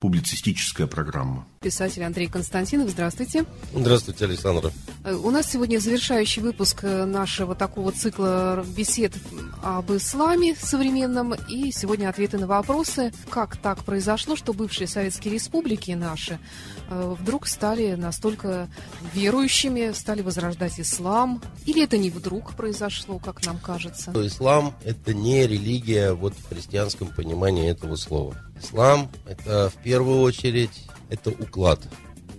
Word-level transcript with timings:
публицистическая 0.00 0.86
программа. 0.86 1.46
Писатель 1.60 2.02
Андрей 2.02 2.26
Константинов, 2.26 2.88
здравствуйте. 2.88 3.44
Здравствуйте, 3.74 4.24
Александра. 4.24 4.72
Э, 5.04 5.14
у 5.14 5.30
нас 5.30 5.50
сегодня 5.50 5.78
завершающий 5.78 6.40
выпуск 6.40 6.80
э, 6.84 7.04
нашего 7.04 7.54
такого 7.54 7.92
цикла 7.92 8.64
бесед 8.74 9.12
об 9.62 9.92
исламе 9.92 10.56
современном. 10.56 11.34
И 11.50 11.70
сегодня 11.70 12.08
ответы 12.08 12.38
на 12.38 12.46
вопросы, 12.46 13.12
как 13.28 13.58
так 13.58 13.84
произошло, 13.84 14.36
что 14.36 14.54
бывшие 14.54 14.88
советские 14.88 15.34
республики 15.34 15.90
наши 15.90 16.38
э, 16.88 17.14
вдруг 17.20 17.46
стали 17.46 17.94
настолько 17.94 18.70
верующими, 19.12 19.92
стали 19.92 20.22
возрождать 20.22 20.80
ислам. 20.80 21.42
Или 21.66 21.84
это 21.84 21.98
не 21.98 22.08
вдруг 22.08 22.54
произошло, 22.54 23.18
как 23.18 23.44
нам 23.44 23.58
кажется? 23.58 24.12
Ислам– 24.14 24.74
это 24.84 25.12
не 25.12 25.46
религия 25.46 26.14
вот 26.14 26.32
в 26.32 26.48
христианском 26.48 27.08
понимании 27.08 27.70
этого 27.70 27.96
слова. 27.96 28.34
Ислам– 28.60 29.10
это 29.26 29.70
в 29.70 29.82
первую 29.82 30.20
очередь 30.20 30.84
это 31.08 31.30
уклад. 31.30 31.80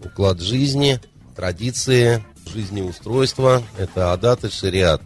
Уклад 0.04 0.40
жизни, 0.40 1.00
традиции, 1.36 2.24
жизнеустройства, 2.48 3.64
это 3.78 4.14
адат 4.14 4.46
и 4.46 4.50
шариат. 4.50 5.02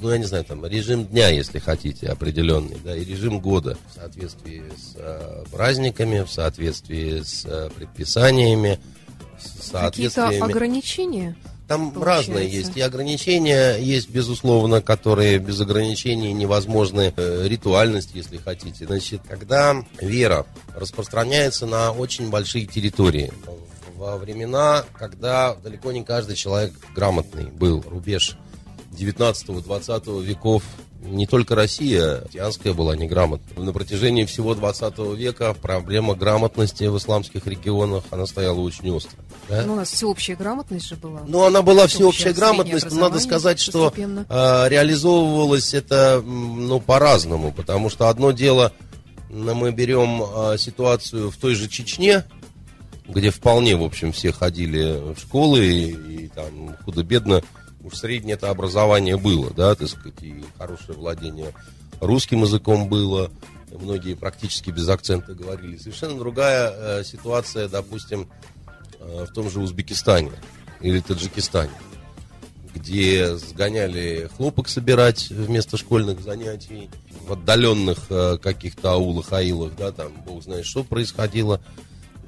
Ну, 0.00 0.10
я 0.10 0.18
не 0.18 0.24
знаю, 0.24 0.44
там, 0.44 0.64
режим 0.64 1.06
дня, 1.06 1.28
если 1.28 1.58
хотите, 1.58 2.06
определенный, 2.08 2.78
да, 2.82 2.96
и 2.96 3.04
режим 3.04 3.38
года 3.38 3.76
в 3.90 3.94
соответствии 3.96 4.62
с 4.74 4.94
э, 4.96 5.44
праздниками, 5.52 6.22
в 6.22 6.30
соответствии 6.30 7.20
с 7.20 7.44
э, 7.44 7.68
предписаниями, 7.76 8.80
с 9.38 9.70
соответствиями. 9.70 10.28
Какие-то 10.30 10.46
ограничения? 10.46 11.36
Там 11.70 11.92
получается. 11.92 12.32
разные 12.32 12.50
есть. 12.50 12.76
И 12.76 12.80
ограничения 12.80 13.76
есть, 13.76 14.10
безусловно, 14.10 14.82
которые 14.82 15.38
без 15.38 15.60
ограничений 15.60 16.32
невозможны. 16.32 17.14
Э, 17.16 17.46
ритуальность, 17.46 18.10
если 18.12 18.38
хотите. 18.38 18.86
Значит, 18.86 19.20
когда 19.28 19.76
вера 20.00 20.46
распространяется 20.74 21.66
на 21.66 21.92
очень 21.92 22.28
большие 22.28 22.66
территории, 22.66 23.32
во 23.94 24.16
времена, 24.16 24.84
когда 24.98 25.54
далеко 25.54 25.92
не 25.92 26.02
каждый 26.02 26.34
человек 26.34 26.72
грамотный 26.96 27.44
был, 27.44 27.84
рубеж 27.88 28.36
19-20 28.98 30.24
веков 30.24 30.64
не 31.02 31.26
только 31.26 31.54
Россия, 31.54 32.20
христианская 32.22 32.72
была 32.72 32.94
неграмотна. 32.94 33.62
На 33.62 33.72
протяжении 33.72 34.24
всего 34.24 34.54
20 34.54 34.98
века 35.16 35.54
проблема 35.54 36.14
грамотности 36.14 36.84
в 36.84 36.98
исламских 36.98 37.46
регионах, 37.46 38.04
она 38.10 38.26
стояла 38.26 38.60
очень 38.60 38.90
остро. 38.90 39.18
Да? 39.48 39.64
Ну, 39.66 39.72
у 39.72 39.76
нас 39.76 39.90
всеобщая 39.90 40.36
грамотность 40.36 40.86
же 40.86 40.96
была. 40.96 41.22
Ну, 41.26 41.44
она 41.44 41.62
была 41.62 41.86
всеобщая 41.86 42.32
грамотность, 42.32 42.90
но 42.90 43.00
надо 43.00 43.18
сказать, 43.18 43.58
что 43.58 43.92
э, 43.96 44.68
реализовывалось 44.68 45.74
это 45.74 46.22
ну, 46.24 46.80
по-разному, 46.80 47.52
потому 47.52 47.88
что 47.88 48.08
одно 48.08 48.32
дело, 48.32 48.72
мы 49.30 49.72
берем 49.72 50.22
э, 50.22 50.58
ситуацию 50.58 51.30
в 51.30 51.36
той 51.36 51.54
же 51.54 51.68
Чечне, 51.68 52.24
где 53.08 53.30
вполне, 53.30 53.76
в 53.76 53.82
общем, 53.82 54.12
все 54.12 54.32
ходили 54.32 55.14
в 55.14 55.18
школы 55.18 55.64
и, 55.64 56.24
и 56.24 56.28
там 56.28 56.76
худо-бедно 56.84 57.42
уж 57.82 57.94
среднее 57.94 58.34
это 58.34 58.50
образование 58.50 59.16
было, 59.16 59.50
да, 59.50 59.74
так 59.74 59.88
сказать, 59.88 60.22
и 60.22 60.44
хорошее 60.58 60.98
владение 60.98 61.52
русским 62.00 62.42
языком 62.42 62.88
было, 62.88 63.30
многие 63.70 64.14
практически 64.14 64.70
без 64.70 64.88
акцента 64.88 65.34
говорили. 65.34 65.76
Совершенно 65.76 66.18
другая 66.18 66.72
э, 66.72 67.04
ситуация, 67.04 67.68
допустим, 67.68 68.28
э, 68.98 69.26
в 69.28 69.32
том 69.32 69.50
же 69.50 69.60
Узбекистане 69.60 70.32
или 70.80 71.00
Таджикистане, 71.00 71.72
где 72.74 73.36
сгоняли 73.36 74.30
хлопок 74.36 74.68
собирать 74.68 75.30
вместо 75.30 75.76
школьных 75.76 76.20
занятий, 76.20 76.90
в 77.26 77.32
отдаленных 77.32 77.98
э, 78.08 78.38
каких-то 78.38 78.92
аулах, 78.92 79.32
аилах, 79.32 79.72
да, 79.76 79.92
там, 79.92 80.12
бог 80.26 80.42
знает, 80.42 80.66
что 80.66 80.82
происходило. 80.82 81.60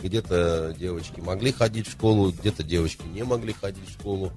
Где-то 0.03 0.75
девочки 0.77 1.21
могли 1.21 1.53
ходить 1.53 1.87
в 1.87 1.93
школу, 1.93 2.33
где-то 2.33 2.65
девочки 2.65 3.03
не 3.15 3.23
могли 3.23 3.53
ходить 3.53 3.89
в 3.89 3.93
школу 3.93 4.33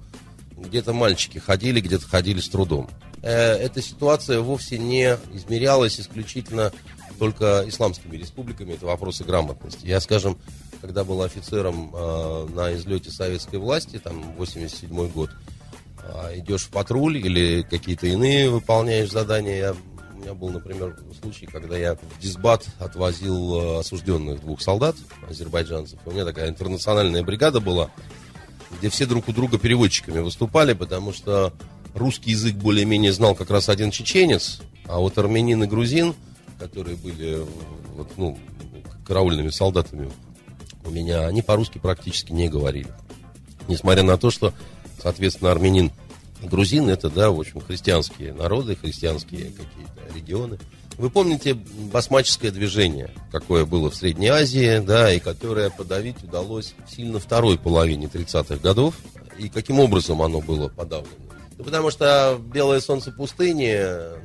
где-то 0.56 0.92
мальчики 0.92 1.38
ходили, 1.38 1.80
где-то 1.80 2.06
ходили 2.06 2.40
с 2.40 2.48
трудом. 2.48 2.88
Э, 3.22 3.54
эта 3.54 3.82
ситуация 3.82 4.40
вовсе 4.40 4.78
не 4.78 5.18
измерялась 5.34 6.00
исключительно 6.00 6.72
только 7.18 7.64
исламскими 7.66 8.16
республиками, 8.16 8.74
это 8.74 8.86
вопросы 8.86 9.24
грамотности. 9.24 9.86
Я, 9.86 10.00
скажем, 10.00 10.38
когда 10.80 11.04
был 11.04 11.22
офицером 11.22 11.94
э, 11.94 12.46
на 12.54 12.74
излете 12.74 13.10
советской 13.10 13.58
власти, 13.58 13.98
там, 13.98 14.34
87 14.36 15.08
год, 15.08 15.30
э, 16.02 16.38
идешь 16.38 16.64
в 16.64 16.70
патруль 16.70 17.16
или 17.18 17.62
какие-то 17.62 18.06
иные 18.06 18.50
выполняешь 18.50 19.10
задания, 19.10 19.56
я, 19.56 19.74
у 20.14 20.18
меня 20.18 20.34
был, 20.34 20.50
например, 20.50 20.96
случай, 21.20 21.46
когда 21.46 21.76
я 21.76 21.94
в 21.94 22.20
дисбат 22.20 22.66
отвозил 22.78 23.78
осужденных 23.78 24.40
двух 24.40 24.60
солдат, 24.60 24.96
азербайджанцев. 25.28 25.98
У 26.04 26.10
меня 26.10 26.24
такая 26.24 26.48
интернациональная 26.48 27.22
бригада 27.22 27.60
была, 27.60 27.90
где 28.70 28.88
все 28.88 29.06
друг 29.06 29.28
у 29.28 29.32
друга 29.32 29.58
переводчиками 29.58 30.20
выступали, 30.20 30.72
потому 30.72 31.12
что 31.12 31.52
русский 31.94 32.30
язык 32.30 32.54
более-менее 32.54 33.12
знал 33.12 33.34
как 33.34 33.50
раз 33.50 33.68
один 33.68 33.90
чеченец, 33.90 34.60
а 34.86 34.98
вот 34.98 35.18
армянин 35.18 35.62
и 35.64 35.66
грузин, 35.66 36.14
которые 36.58 36.96
были 36.96 37.42
вот, 37.94 38.10
ну, 38.16 38.38
караульными 39.06 39.50
солдатами 39.50 40.10
у 40.84 40.90
меня, 40.90 41.26
они 41.26 41.42
по-русски 41.42 41.78
практически 41.78 42.32
не 42.32 42.48
говорили. 42.48 42.92
Несмотря 43.68 44.02
на 44.02 44.16
то, 44.16 44.30
что, 44.30 44.52
соответственно, 45.02 45.50
армянин 45.50 45.90
и 46.42 46.46
грузин 46.46 46.88
это, 46.88 47.10
да, 47.10 47.30
в 47.30 47.40
общем, 47.40 47.60
христианские 47.60 48.32
народы, 48.32 48.76
христианские 48.76 49.46
какие-то 49.46 50.14
регионы. 50.14 50.58
Вы 50.98 51.10
помните 51.10 51.54
басмаческое 51.54 52.50
движение, 52.50 53.10
какое 53.30 53.66
было 53.66 53.90
в 53.90 53.94
Средней 53.94 54.28
Азии, 54.28 54.78
да, 54.78 55.12
и 55.12 55.18
которое 55.18 55.68
подавить 55.68 56.22
удалось 56.22 56.74
сильно 56.88 57.18
второй 57.18 57.58
половине 57.58 58.06
30-х 58.06 58.56
годов. 58.56 58.94
И 59.38 59.50
каким 59.50 59.78
образом 59.78 60.22
оно 60.22 60.40
было 60.40 60.68
подавлено? 60.68 61.14
Ну, 61.58 61.64
потому 61.64 61.90
что 61.90 62.40
«Белое 62.52 62.80
солнце 62.80 63.12
пустыни», 63.12 63.78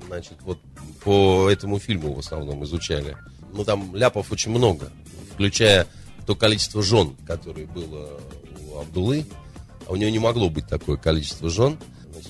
значит, 0.07 0.37
вот 0.41 0.59
по 1.03 1.49
этому 1.49 1.79
фильму 1.79 2.13
в 2.13 2.19
основном 2.19 2.63
изучали. 2.63 3.17
Ну, 3.53 3.65
там 3.65 3.93
ляпов 3.95 4.31
очень 4.31 4.51
много, 4.51 4.91
включая 5.33 5.87
то 6.25 6.35
количество 6.35 6.81
жен, 6.81 7.15
которое 7.25 7.67
было 7.67 8.19
у 8.69 8.79
Абдулы. 8.79 9.25
А 9.87 9.91
у 9.91 9.95
него 9.97 10.09
не 10.09 10.19
могло 10.19 10.49
быть 10.49 10.67
такое 10.67 10.95
количество 10.95 11.49
жен 11.49 11.77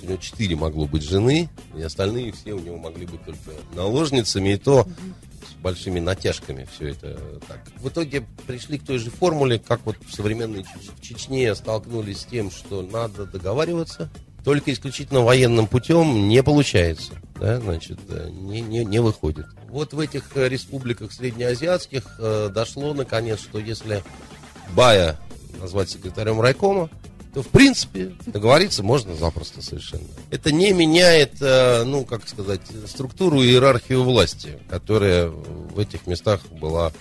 у 0.04 0.08
него 0.08 0.18
четыре 0.18 0.56
могло 0.56 0.88
быть 0.88 1.04
жены, 1.04 1.50
и 1.76 1.82
остальные 1.82 2.32
все 2.32 2.54
у 2.54 2.60
него 2.60 2.78
могли 2.78 3.06
быть 3.06 3.24
только 3.24 3.52
наложницами, 3.74 4.50
и 4.50 4.58
то 4.58 4.88
с 5.50 5.54
большими 5.62 6.00
натяжками 6.00 6.68
все 6.76 6.90
это 6.90 7.18
так. 7.48 7.62
В 7.78 7.90
итоге 7.90 8.26
пришли 8.48 8.78
к 8.78 8.86
той 8.86 8.98
же 8.98 9.10
формуле, 9.10 9.60
как 9.60 9.82
вот 9.86 9.98
в 10.06 10.14
современной 10.14 10.64
в 10.64 11.02
Чечне 11.02 11.54
столкнулись 11.56 12.22
с 12.22 12.26
тем, 12.26 12.52
что 12.52 12.82
надо 12.82 13.26
договариваться, 13.26 14.10
только 14.44 14.74
исключительно 14.74 15.22
военным 15.22 15.68
путем 15.68 16.28
не 16.28 16.42
получается, 16.42 17.14
да, 17.40 17.60
значит, 17.60 18.00
э, 18.10 18.30
не, 18.32 18.62
не, 18.62 18.84
не 18.84 19.00
выходит. 19.00 19.46
Вот 19.70 19.94
в 19.94 20.00
этих 20.00 20.36
э, 20.36 20.50
республиках 20.50 21.12
среднеазиатских 21.12 22.16
э, 22.20 22.50
дошло 22.54 22.94
наконец, 22.94 23.40
что 23.40 23.60
если 23.60 24.04
Бая 24.76 25.20
назвать 25.60 25.90
секретарем 25.90 26.42
райкома, 26.42 26.90
то, 27.34 27.42
в 27.42 27.48
принципе, 27.48 28.14
договориться 28.26 28.84
можно 28.84 29.16
запросто 29.16 29.62
совершенно. 29.62 30.08
Это 30.32 30.52
не 30.52 30.74
меняет, 30.74 31.36
э, 31.42 31.84
ну, 31.84 32.04
как 32.04 32.28
сказать, 32.28 32.62
структуру 32.88 33.42
и 33.42 33.48
иерархию 33.48 34.04
власти, 34.04 34.60
которая 34.70 35.28
в 35.30 35.80
этих 35.80 36.08
местах 36.08 36.42
была 36.48 36.92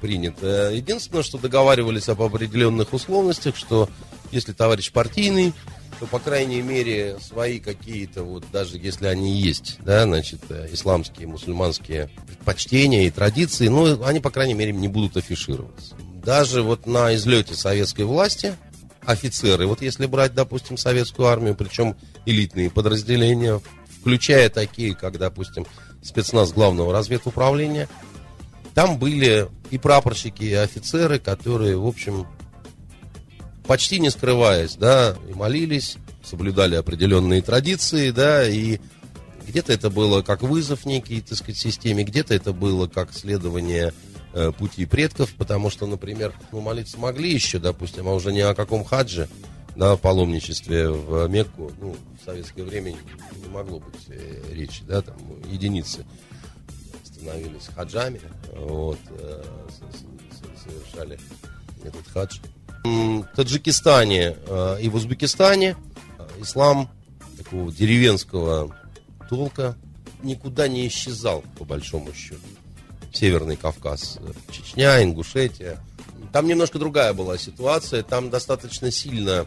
принята. 0.00 0.70
Единственное, 0.70 1.22
что 1.22 1.38
договаривались 1.38 2.08
об 2.08 2.22
определенных 2.22 2.92
условностях, 2.92 3.56
что 3.56 3.88
если 4.30 4.52
товарищ 4.52 4.92
партийный, 4.92 5.52
то, 5.98 6.06
по 6.06 6.18
крайней 6.18 6.60
мере, 6.62 7.16
свои 7.20 7.58
какие-то, 7.58 8.22
вот 8.22 8.44
даже 8.52 8.78
если 8.78 9.06
они 9.06 9.40
есть, 9.40 9.78
да, 9.80 10.04
значит, 10.04 10.40
э, 10.50 10.68
исламские, 10.72 11.26
мусульманские 11.26 12.10
предпочтения 12.26 13.06
и 13.06 13.10
традиции, 13.10 13.68
ну, 13.68 14.04
они, 14.04 14.20
по 14.20 14.30
крайней 14.30 14.54
мере, 14.54 14.72
не 14.72 14.88
будут 14.88 15.16
афишироваться. 15.16 15.94
Даже 16.24 16.62
вот 16.62 16.86
на 16.86 17.14
излете 17.14 17.54
советской 17.54 18.02
власти 18.02 18.56
офицеры, 19.06 19.66
вот 19.66 19.82
если 19.82 20.06
брать, 20.06 20.34
допустим, 20.34 20.76
советскую 20.76 21.28
армию, 21.28 21.54
причем 21.54 21.96
элитные 22.26 22.70
подразделения, 22.70 23.60
включая 24.00 24.50
такие, 24.50 24.94
как, 24.94 25.18
допустим, 25.18 25.66
спецназ 26.02 26.52
главного 26.52 26.92
разведуправления, 26.92 27.88
там 28.74 28.98
были 28.98 29.48
и 29.70 29.78
прапорщики, 29.78 30.44
и 30.44 30.52
офицеры, 30.52 31.18
которые, 31.18 31.76
в 31.76 31.86
общем, 31.86 32.26
почти 33.66 34.00
не 34.00 34.10
скрываясь, 34.10 34.76
да, 34.76 35.16
молились, 35.34 35.96
соблюдали 36.22 36.74
определенные 36.74 37.42
традиции, 37.42 38.10
да, 38.10 38.46
и 38.48 38.80
где-то 39.46 39.72
это 39.72 39.90
было 39.90 40.22
как 40.22 40.42
вызов 40.42 40.86
некий, 40.86 41.20
так 41.20 41.38
сказать, 41.38 41.56
системе, 41.56 42.04
где-то 42.04 42.34
это 42.34 42.52
было 42.52 42.86
как 42.86 43.12
следование 43.12 43.92
Э, 44.36 44.50
пути 44.50 44.84
предков, 44.84 45.32
потому 45.34 45.70
что, 45.70 45.86
например, 45.86 46.34
ну, 46.50 46.60
молиться 46.60 46.98
могли 46.98 47.32
еще, 47.32 47.60
допустим, 47.60 48.08
а 48.08 48.14
уже 48.14 48.32
не 48.32 48.40
о 48.40 48.52
каком 48.52 48.84
хадже, 48.84 49.28
на 49.76 49.96
паломничестве 49.96 50.90
в 50.90 51.28
Мекку, 51.28 51.70
ну, 51.80 51.94
в 52.20 52.24
советское 52.24 52.64
время 52.64 52.96
не 53.40 53.48
могло 53.48 53.78
быть 53.78 53.94
э, 54.08 54.42
речи, 54.50 54.82
да, 54.88 55.02
там 55.02 55.16
единицы 55.48 56.04
становились 57.04 57.68
хаджами, 57.76 58.20
вот, 58.56 58.98
э, 59.10 59.44
совершали 60.64 61.16
этот 61.84 62.08
хадж. 62.08 62.40
В 62.82 63.28
Таджикистане 63.36 64.36
и 64.80 64.88
в 64.88 64.96
Узбекистане 64.96 65.76
ислам 66.40 66.90
такого 67.38 67.70
деревенского 67.70 68.76
толка 69.30 69.76
никуда 70.24 70.66
не 70.66 70.88
исчезал, 70.88 71.44
по 71.56 71.64
большому 71.64 72.12
счету. 72.12 72.40
Северный 73.14 73.56
Кавказ, 73.56 74.18
Чечня, 74.50 75.02
Ингушетия. 75.02 75.78
Там 76.32 76.48
немножко 76.48 76.78
другая 76.78 77.14
была 77.14 77.38
ситуация. 77.38 78.02
Там 78.02 78.28
достаточно 78.28 78.90
сильно 78.90 79.46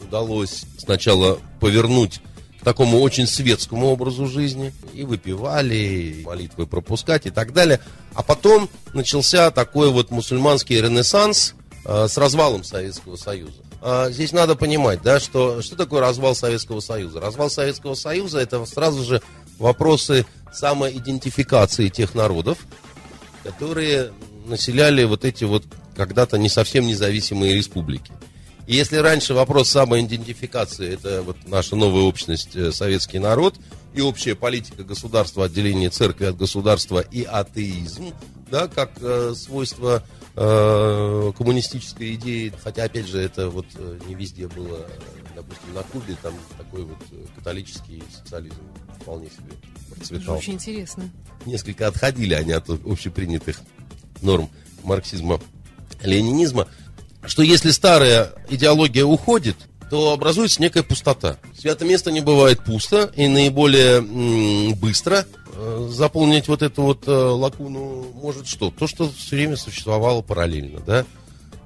удалось 0.00 0.62
сначала 0.78 1.40
повернуть 1.60 2.20
к 2.60 2.64
такому 2.64 3.00
очень 3.00 3.26
светскому 3.26 3.88
образу 3.88 4.26
жизни. 4.26 4.72
И 4.94 5.02
выпивали, 5.02 5.74
и 5.74 6.24
молитвы 6.24 6.66
пропускать 6.66 7.26
и 7.26 7.30
так 7.30 7.52
далее. 7.52 7.80
А 8.14 8.22
потом 8.22 8.70
начался 8.94 9.50
такой 9.50 9.90
вот 9.90 10.10
мусульманский 10.10 10.80
ренессанс 10.80 11.54
э, 11.84 12.06
с 12.08 12.16
развалом 12.16 12.62
Советского 12.62 13.16
Союза. 13.16 13.62
А 13.80 14.10
здесь 14.10 14.32
надо 14.32 14.56
понимать, 14.56 15.02
да, 15.02 15.20
что, 15.20 15.62
что 15.62 15.76
такое 15.76 16.00
развал 16.00 16.34
Советского 16.34 16.80
Союза. 16.80 17.20
Развал 17.20 17.50
Советского 17.50 17.94
Союза 17.94 18.40
это 18.40 18.64
сразу 18.66 19.04
же 19.04 19.22
вопросы 19.58 20.26
самоидентификации 20.52 21.88
тех 21.88 22.14
народов, 22.14 22.58
которые 23.42 24.12
населяли 24.46 25.04
вот 25.04 25.24
эти 25.24 25.44
вот 25.44 25.64
когда-то 25.96 26.38
не 26.38 26.48
совсем 26.48 26.86
независимые 26.86 27.54
республики. 27.54 28.12
И 28.66 28.74
если 28.74 28.96
раньше 28.96 29.34
вопрос 29.34 29.70
самоидентификации, 29.70 30.94
это 30.94 31.22
вот 31.22 31.36
наша 31.46 31.74
новая 31.74 32.02
общность, 32.02 32.54
э, 32.54 32.70
советский 32.70 33.18
народ, 33.18 33.54
и 33.94 34.00
общая 34.00 34.34
политика 34.34 34.84
государства, 34.84 35.46
отделение 35.46 35.90
церкви 35.90 36.26
от 36.26 36.36
государства 36.36 37.00
и 37.00 37.24
атеизм, 37.24 38.12
да, 38.50 38.68
как 38.68 38.92
э, 39.00 39.32
свойство 39.34 40.02
э, 40.36 41.32
коммунистической 41.36 42.14
идеи, 42.14 42.52
хотя, 42.62 42.84
опять 42.84 43.08
же, 43.08 43.18
это 43.18 43.48
вот 43.48 43.66
э, 43.74 43.98
не 44.06 44.14
везде 44.14 44.46
было, 44.48 44.86
допустим, 45.34 45.74
на 45.74 45.82
Кубе, 45.82 46.16
там 46.22 46.34
такой 46.56 46.84
вот 46.84 46.98
католический 47.36 48.02
социализм 48.22 48.60
вполне 49.00 49.28
себе 49.30 49.52
процветал. 49.94 50.36
Очень 50.36 50.54
интересно. 50.54 51.10
Несколько 51.46 51.86
отходили 51.86 52.34
они 52.34 52.52
от 52.52 52.68
общепринятых 52.68 53.60
норм 54.22 54.48
марксизма, 54.82 55.40
ленинизма 56.02 56.68
что 57.26 57.42
если 57.42 57.70
старая 57.70 58.32
идеология 58.48 59.04
уходит, 59.04 59.56
то 59.90 60.12
образуется 60.12 60.60
некая 60.62 60.82
пустота. 60.82 61.38
Святое 61.58 61.88
место 61.88 62.10
не 62.10 62.20
бывает 62.20 62.64
пусто, 62.64 63.10
и 63.16 63.26
наиболее 63.26 63.98
м, 63.98 64.74
быстро 64.74 65.26
э, 65.52 65.88
заполнить 65.90 66.48
вот 66.48 66.62
эту 66.62 66.82
вот 66.82 67.08
э, 67.08 67.10
лакуну 67.10 68.06
может 68.14 68.46
что? 68.46 68.70
То, 68.70 68.86
что 68.86 69.10
все 69.10 69.36
время 69.36 69.56
существовало 69.56 70.22
параллельно, 70.22 70.80
да? 70.80 71.04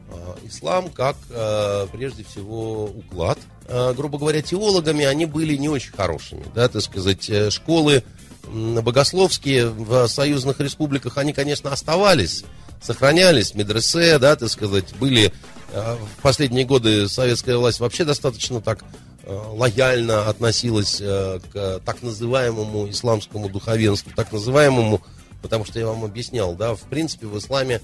Э, 0.08 0.34
ислам 0.44 0.90
как, 0.90 1.16
э, 1.30 1.86
прежде 1.92 2.24
всего, 2.24 2.84
уклад. 2.84 3.38
Э, 3.68 3.94
грубо 3.96 4.18
говоря, 4.18 4.42
теологами 4.42 5.04
они 5.04 5.26
были 5.26 5.56
не 5.56 5.68
очень 5.68 5.92
хорошими, 5.92 6.44
да, 6.54 6.68
так 6.68 6.82
сказать, 6.82 7.28
э, 7.30 7.50
школы 7.50 8.02
богословские 8.44 9.68
в 9.68 10.08
союзных 10.08 10.60
республиках, 10.60 11.16
они, 11.16 11.32
конечно, 11.32 11.72
оставались, 11.72 12.44
сохранялись, 12.82 13.54
медресе, 13.54 14.18
да, 14.18 14.34
так 14.34 14.50
сказать, 14.50 14.92
были 14.98 15.32
э, 15.72 15.96
в 15.96 16.22
последние 16.22 16.64
годы 16.64 17.08
советская 17.08 17.56
власть 17.56 17.80
вообще 17.80 18.04
достаточно 18.04 18.60
так 18.60 18.84
лояльно 19.24 20.28
относилась 20.28 20.96
к 20.96 21.80
так 21.84 22.02
называемому 22.02 22.90
исламскому 22.90 23.48
духовенству, 23.48 24.10
так 24.16 24.32
называемому, 24.32 25.00
потому 25.42 25.64
что 25.64 25.78
я 25.78 25.86
вам 25.86 26.04
объяснял, 26.04 26.54
да, 26.54 26.74
в 26.74 26.82
принципе 26.82 27.26
в 27.26 27.36
исламе 27.38 27.80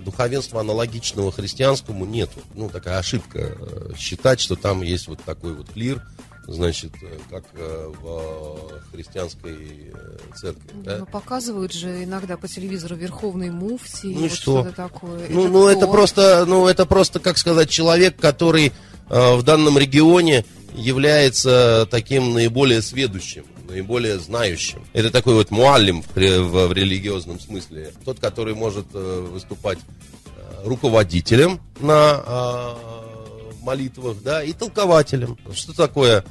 духовенства 0.00 0.60
аналогичного 0.60 1.32
христианскому 1.32 2.04
нету. 2.04 2.40
Ну, 2.54 2.68
такая 2.68 2.98
ошибка 2.98 3.56
считать, 3.98 4.40
что 4.40 4.54
там 4.54 4.82
есть 4.82 5.08
вот 5.08 5.20
такой 5.24 5.52
вот 5.54 5.70
клир, 5.70 6.02
значит, 6.46 6.92
э, 7.02 7.18
как 7.30 7.44
э, 7.54 7.92
в 8.02 8.82
христианской 8.92 9.92
э, 9.92 10.18
церкви. 10.36 10.70
Да? 10.84 10.98
Ну, 10.98 11.06
показывают 11.06 11.72
же 11.72 12.04
иногда 12.04 12.36
по 12.36 12.48
телевизору 12.48 12.96
Верховный 12.96 13.50
Муфти. 13.50 14.08
Ну 14.08 14.22
вот 14.22 14.32
что? 14.32 14.62
что 14.64 14.72
такое. 14.72 15.28
Ну, 15.28 15.44
это 15.44 15.50
ну 15.50 15.68
это 15.68 15.86
просто, 15.86 16.44
ну 16.46 16.66
это 16.66 16.86
просто, 16.86 17.20
как 17.20 17.38
сказать, 17.38 17.70
человек, 17.70 18.16
который 18.16 18.72
э, 19.08 19.36
в 19.36 19.42
данном 19.42 19.78
регионе 19.78 20.44
является 20.74 21.86
таким 21.90 22.32
наиболее 22.32 22.82
сведущим, 22.82 23.44
наиболее 23.70 24.18
знающим. 24.18 24.84
Это 24.92 25.10
такой 25.10 25.34
вот 25.34 25.50
муаллим 25.50 26.02
в, 26.02 26.14
в, 26.14 26.66
в 26.68 26.72
религиозном 26.72 27.40
смысле. 27.40 27.92
Тот, 28.04 28.20
который 28.20 28.54
может 28.54 28.86
э, 28.94 29.28
выступать 29.32 29.78
э, 29.78 30.62
руководителем 30.64 31.60
на 31.80 32.22
э, 32.26 33.60
молитвах, 33.62 34.16
да, 34.22 34.42
и 34.42 34.52
толкователем. 34.52 35.38
Что 35.54 35.72
такое 35.74 36.24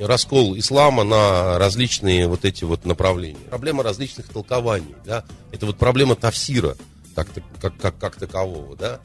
раскол 0.00 0.56
ислама 0.58 1.04
на 1.04 1.58
различные 1.58 2.26
вот 2.26 2.44
эти 2.44 2.64
вот 2.64 2.84
направления. 2.84 3.38
Проблема 3.50 3.82
различных 3.82 4.28
толкований, 4.28 4.94
да, 5.04 5.24
это 5.52 5.66
вот 5.66 5.76
проблема 5.76 6.16
тафсира, 6.16 6.76
как, 7.14 7.28
как, 7.60 7.76
как, 7.76 7.98
как 7.98 8.16
такового, 8.16 8.76
да. 8.76 9.00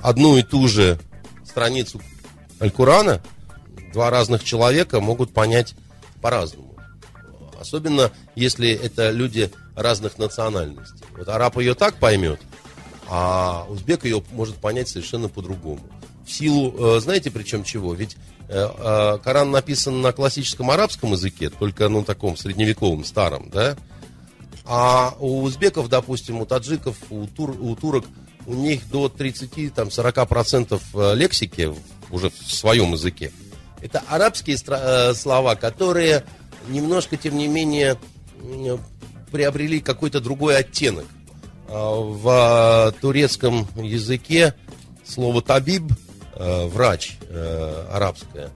Одну 0.00 0.36
и 0.36 0.42
ту 0.42 0.66
же 0.66 0.98
страницу 1.44 2.00
Аль-Курана 2.60 3.22
два 3.92 4.10
разных 4.10 4.42
человека 4.42 5.00
могут 5.00 5.32
понять 5.32 5.74
по-разному. 6.20 6.71
Особенно, 7.62 8.12
если 8.36 8.70
это 8.70 9.10
люди 9.10 9.50
разных 9.74 10.18
национальностей. 10.18 11.04
Вот 11.16 11.28
араб 11.28 11.58
ее 11.58 11.74
так 11.74 11.96
поймет, 11.96 12.40
а 13.08 13.66
узбек 13.68 14.04
ее 14.04 14.22
может 14.32 14.56
понять 14.56 14.88
совершенно 14.88 15.28
по-другому. 15.28 15.80
В 16.26 16.30
силу, 16.30 16.96
э, 16.96 17.00
знаете, 17.00 17.30
причем 17.30 17.64
чего? 17.64 17.94
Ведь 17.94 18.16
Э, 18.52 18.68
э, 18.76 19.18
Коран 19.24 19.50
написан 19.50 20.02
на 20.02 20.12
классическом 20.12 20.70
арабском 20.70 21.12
языке, 21.12 21.48
только 21.48 21.88
ну 21.88 22.04
таком 22.04 22.36
средневековом, 22.36 23.02
старом, 23.02 23.48
да? 23.50 23.76
А 24.66 25.14
у 25.18 25.42
узбеков, 25.42 25.88
допустим, 25.88 26.38
у 26.38 26.44
таджиков, 26.44 26.96
у, 27.08 27.26
тур, 27.26 27.56
у 27.58 27.74
турок, 27.76 28.04
у 28.46 28.52
них 28.52 28.88
до 28.90 29.06
30-40% 29.06 30.80
э, 30.94 31.14
лексики 31.14 31.74
уже 32.10 32.28
в 32.28 32.52
своем 32.52 32.92
языке. 32.92 33.32
Это 33.80 34.02
арабские 34.06 34.58
слова, 35.14 35.56
которые 35.56 36.24
немножко, 36.68 37.16
тем 37.16 37.36
не 37.36 37.48
менее, 37.48 37.96
приобрели 39.30 39.80
какой-то 39.80 40.20
другой 40.20 40.56
оттенок. 40.56 41.06
В 41.68 42.94
турецком 43.00 43.66
языке 43.76 44.54
слово 45.04 45.40
табиб– 45.40 45.84
э, 46.34 46.66
врач 46.66 47.16
э, 47.28 47.86
арабское, 47.90 48.50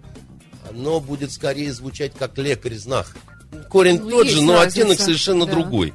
оно 0.68 1.00
будет 1.00 1.32
скорее 1.32 1.72
звучать 1.72 2.12
как 2.18 2.36
лекарь-знах. 2.38 3.16
Корень 3.70 4.00
ну, 4.00 4.10
тот 4.10 4.28
же, 4.28 4.42
но 4.42 4.54
разница. 4.54 4.80
оттенок 4.80 5.00
совершенно 5.00 5.46
да. 5.46 5.52
другой. 5.52 5.94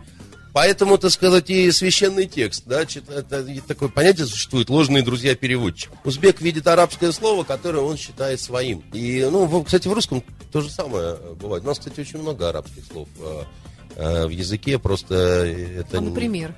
Поэтому, 0.54 0.98
так 0.98 1.12
сказать, 1.12 1.50
и 1.50 1.72
священный 1.72 2.26
текст, 2.26 2.64
да, 2.66 2.82
это 2.82 3.46
такое 3.68 3.90
понятие 3.90 4.26
существует, 4.26 4.70
ложные 4.70 5.04
друзья-переводчик. 5.04 5.92
Узбек 6.04 6.42
видит 6.42 6.68
арабское 6.68 7.12
слово, 7.12 7.44
которое 7.44 7.80
он 7.80 7.98
считает 7.98 8.42
своим. 8.42 8.84
И, 8.92 9.28
ну, 9.32 9.64
кстати, 9.64 9.88
в 9.88 9.94
русском 9.94 10.24
то 10.52 10.62
же 10.62 10.70
самое 10.70 11.16
бывает. 11.40 11.64
У 11.64 11.68
нас, 11.68 11.80
кстати, 11.80 12.02
очень 12.02 12.20
много 12.20 12.50
арабских 12.50 12.84
слов 12.86 13.08
э, 13.20 13.44
э, 13.96 14.26
в 14.26 14.30
языке, 14.30 14.78
просто 14.78 15.16
это... 15.16 16.00
А, 16.00 16.02
например? 16.02 16.54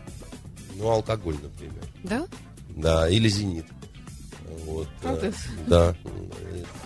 Ну, 0.75 0.89
алкоголь, 0.89 1.35
например. 1.41 1.83
Да? 2.03 2.27
Да, 2.69 3.09
или 3.09 3.27
зенит. 3.27 3.65
Вот, 4.65 4.87
э, 5.03 5.31
да. 5.67 5.95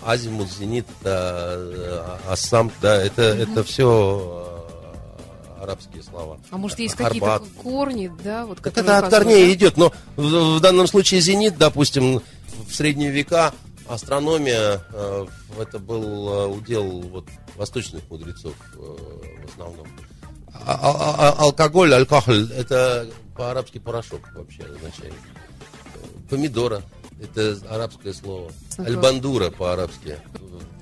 Азимут, 0.04 0.50
Зенит, 0.50 0.88
э, 1.04 2.18
Ассам, 2.28 2.72
да, 2.82 2.96
это, 2.96 3.22
это 3.22 3.64
все 3.64 4.57
арабские 5.62 6.04
слова. 6.04 6.40
А 6.50 6.58
может, 6.58 6.80
есть 6.80 6.96
какие-то 6.96 7.44
корни, 7.62 8.12
да? 8.24 8.46
Вот, 8.46 8.60
так 8.62 8.78
это 8.78 8.98
от 8.98 9.10
корней 9.10 9.48
да? 9.48 9.54
идет, 9.54 9.78
но 9.78 9.94
в, 10.16 10.58
в 10.58 10.60
данном 10.60 10.88
случае 10.88 11.22
зенит, 11.22 11.58
допустим, 11.58 12.22
в 12.68 12.74
средние 12.74 13.12
века 13.12 13.54
астрономия, 13.88 14.82
это 15.58 15.80
был 15.80 16.52
удел 16.52 17.02
вот, 17.02 17.26
восточных 17.56 18.02
мудрецов 18.10 18.54
в 18.76 19.52
основном. 19.54 19.88
А, 20.66 20.74
а, 20.74 21.16
а, 21.18 21.44
алкоголь, 21.44 21.94
алкоголь, 21.94 22.52
это 22.52 23.08
по-арабски 23.36 23.78
порошок 23.78 24.22
вообще 24.34 24.64
означает. 24.64 25.14
Помидора, 26.30 26.82
это 27.22 27.58
арабское 27.70 28.14
слово. 28.14 28.52
Альбандура 28.78 29.50
по-арабски. 29.50 30.18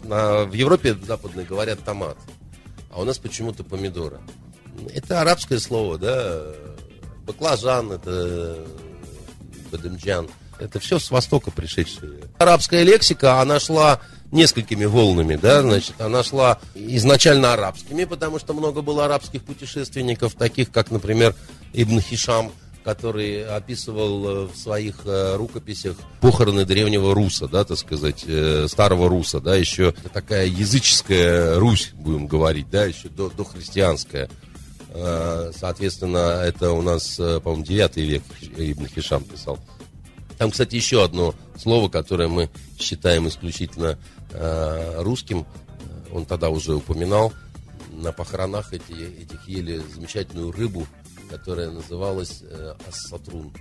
На, 0.04 0.46
в 0.46 0.54
Европе 0.54 0.96
западной 0.96 1.46
говорят 1.46 1.80
томат. 1.84 2.18
А 2.92 3.02
у 3.02 3.04
нас 3.04 3.18
почему-то 3.18 3.64
помидора. 3.64 4.22
Это 4.94 5.22
арабское 5.22 5.60
слово, 5.60 5.98
да. 5.98 6.44
Баклажан, 7.26 7.92
это 7.92 8.66
бадемджан. 9.72 10.28
Это 10.60 10.80
все 10.80 11.00
с 11.00 11.12
Востока 11.12 11.52
пришедшее. 11.52 12.22
Арабская 12.38 12.84
лексика, 12.84 13.42
она 13.42 13.60
шла 13.60 14.00
несколькими 14.32 14.86
волнами, 14.86 15.36
да, 15.36 15.62
значит, 15.62 16.00
она 16.00 16.24
шла 16.24 16.60
изначально 16.74 17.54
арабскими, 17.54 18.06
потому 18.06 18.40
что 18.40 18.54
много 18.54 18.82
было 18.82 19.06
арабских 19.06 19.44
путешественников, 19.44 20.34
таких 20.36 20.72
как, 20.72 20.92
например, 20.92 21.36
Ибн 21.74 22.00
Хишам, 22.00 22.52
который 22.84 23.46
описывал 23.46 24.48
в 24.48 24.56
своих 24.56 25.02
рукописях 25.06 25.96
похороны 26.22 26.66
древнего 26.66 27.14
Руса, 27.14 27.48
да, 27.48 27.64
так 27.66 27.78
сказать, 27.78 28.26
старого 28.68 29.10
Руса, 29.10 29.40
да, 29.40 29.56
еще 29.56 29.94
такая 30.14 30.46
языческая 30.48 31.60
Русь, 31.60 31.92
будем 31.96 32.28
говорить, 32.28 32.70
да, 32.70 32.86
еще 32.86 33.10
до, 33.10 33.30
до 33.30 33.44
христианская. 33.44 34.30
Соответственно, 34.96 36.42
это 36.44 36.72
у 36.72 36.82
нас, 36.82 37.18
по-моему, 37.18 37.64
9 37.64 37.98
век 37.98 38.24
Ибн 38.58 38.88
Хишам 38.88 39.24
писал. 39.24 39.60
Там, 40.38 40.52
кстати, 40.52 40.76
еще 40.76 41.04
одно 41.04 41.34
слово, 41.58 41.90
которое 41.90 42.28
мы 42.28 42.50
считаем 42.78 43.28
исключительно 43.28 43.98
э, 44.32 45.02
русским. 45.02 45.46
Он 46.12 46.26
тогда 46.26 46.50
уже 46.50 46.76
упоминал. 46.76 47.34
На 47.92 48.12
похоронах 48.12 48.74
эти, 48.74 48.92
этих 49.22 49.48
ели 49.48 49.82
замечательную 49.94 50.52
рыбу, 50.52 50.86
которая 51.30 51.70
называлась 51.72 52.42
э, 52.42 52.74
ассатрун. 52.88 53.54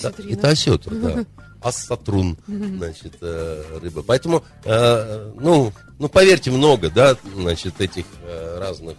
Да, 0.00 0.12
это 0.18 0.48
осетр, 0.48 0.94
да. 0.94 1.26
Ассатрун, 1.60 2.38
значит, 2.46 3.14
э, 3.20 3.78
рыба. 3.82 4.02
Поэтому, 4.02 4.44
э, 4.64 5.32
ну, 5.40 5.72
ну, 5.98 6.08
поверьте, 6.08 6.50
много, 6.50 6.90
да, 6.90 7.16
значит, 7.34 7.80
этих 7.80 8.04
э, 8.22 8.58
разных, 8.60 8.96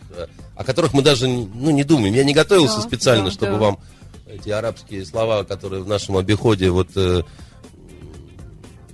о 0.56 0.64
которых 0.64 0.94
мы 0.94 1.02
даже, 1.02 1.28
ну, 1.28 1.72
не 1.72 1.84
думаем. 1.84 2.14
Я 2.14 2.24
не 2.24 2.34
готовился 2.34 2.78
да, 2.78 2.82
специально, 2.82 3.26
да, 3.26 3.32
чтобы 3.32 3.54
да. 3.54 3.58
вам 3.60 3.80
эти 4.28 4.50
арабские 4.50 5.06
слова, 5.06 5.44
которые 5.44 5.84
в 5.84 5.88
нашем 5.88 6.18
обиходе 6.18 6.70
вот 6.70 6.90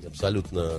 абсолютно 0.06 0.72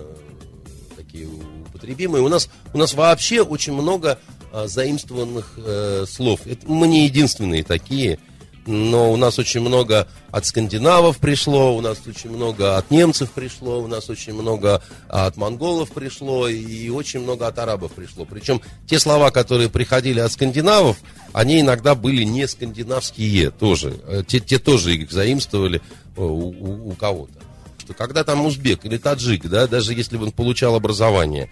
такие 0.96 1.28
употребимые. 1.68 2.22
У 2.22 2.28
нас, 2.28 2.48
у 2.72 2.78
нас 2.78 2.94
вообще 2.94 3.42
очень 3.42 3.74
много 3.74 4.18
заимствованных 4.64 5.52
э, 5.58 6.04
слов. 6.08 6.46
Это, 6.46 6.70
мы 6.70 6.88
не 6.88 7.04
единственные 7.04 7.62
такие 7.62 8.18
но 8.66 9.12
у 9.12 9.16
нас 9.16 9.38
очень 9.38 9.60
много 9.60 10.08
от 10.30 10.44
скандинавов 10.44 11.18
пришло, 11.18 11.76
у 11.76 11.80
нас 11.80 11.98
очень 12.06 12.30
много 12.30 12.76
от 12.76 12.90
немцев 12.90 13.30
пришло, 13.30 13.80
у 13.80 13.86
нас 13.86 14.10
очень 14.10 14.34
много 14.34 14.82
от 15.08 15.36
монголов 15.36 15.90
пришло 15.90 16.48
и 16.48 16.88
очень 16.88 17.20
много 17.20 17.46
от 17.46 17.58
арабов 17.58 17.92
пришло. 17.92 18.24
Причем 18.24 18.60
те 18.86 18.98
слова, 18.98 19.30
которые 19.30 19.70
приходили 19.70 20.20
от 20.20 20.32
скандинавов, 20.32 20.98
они 21.32 21.60
иногда 21.60 21.94
были 21.94 22.24
не 22.24 22.46
скандинавские 22.48 23.50
тоже. 23.50 24.00
Э, 24.06 24.22
те, 24.26 24.40
те 24.40 24.58
тоже 24.58 24.94
их 24.94 25.10
заимствовали 25.12 25.80
э, 26.16 26.20
у, 26.20 26.48
у, 26.48 26.90
у 26.90 26.92
кого-то. 26.94 27.34
Что 27.78 27.94
когда 27.94 28.24
там 28.24 28.44
узбек 28.44 28.84
или 28.84 28.96
таджик, 28.98 29.46
да, 29.46 29.66
даже 29.66 29.94
если 29.94 30.16
он 30.16 30.32
получал 30.32 30.74
образование, 30.74 31.50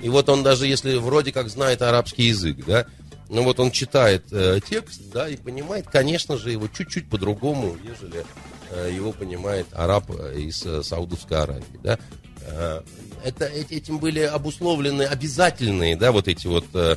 и 0.00 0.08
вот 0.08 0.28
он 0.28 0.42
даже 0.42 0.66
если 0.66 0.96
вроде 0.96 1.32
как 1.32 1.48
знает 1.48 1.82
арабский 1.82 2.24
язык, 2.24 2.58
да, 2.66 2.86
ну 3.32 3.44
вот 3.44 3.58
он 3.60 3.70
читает 3.70 4.26
э, 4.30 4.60
текст, 4.68 5.00
да, 5.10 5.26
и 5.26 5.36
понимает, 5.36 5.86
конечно 5.90 6.36
же, 6.36 6.52
его 6.52 6.68
чуть-чуть 6.68 7.08
по-другому, 7.08 7.78
нежели 7.82 8.26
э, 8.70 8.92
его 8.94 9.12
понимает 9.12 9.66
араб 9.72 10.10
э, 10.10 10.38
из 10.38 10.64
э, 10.66 10.82
Саудовской 10.82 11.38
Аравии, 11.38 11.80
да. 11.82 11.98
Э, 12.42 12.82
это, 13.24 13.46
этим 13.46 13.98
были 13.98 14.20
обусловлены 14.20 15.04
обязательные, 15.04 15.96
да, 15.96 16.12
вот 16.12 16.28
эти 16.28 16.46
вот 16.46 16.66
э, 16.74 16.96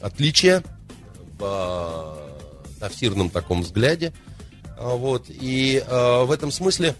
отличия 0.00 0.64
в 1.38 1.44
э, 1.44 2.80
тафсирном 2.80 3.28
таком 3.28 3.60
взгляде. 3.60 4.14
А, 4.78 4.96
вот, 4.96 5.26
и 5.28 5.84
э, 5.86 6.24
в 6.24 6.32
этом 6.32 6.52
смысле 6.52 6.94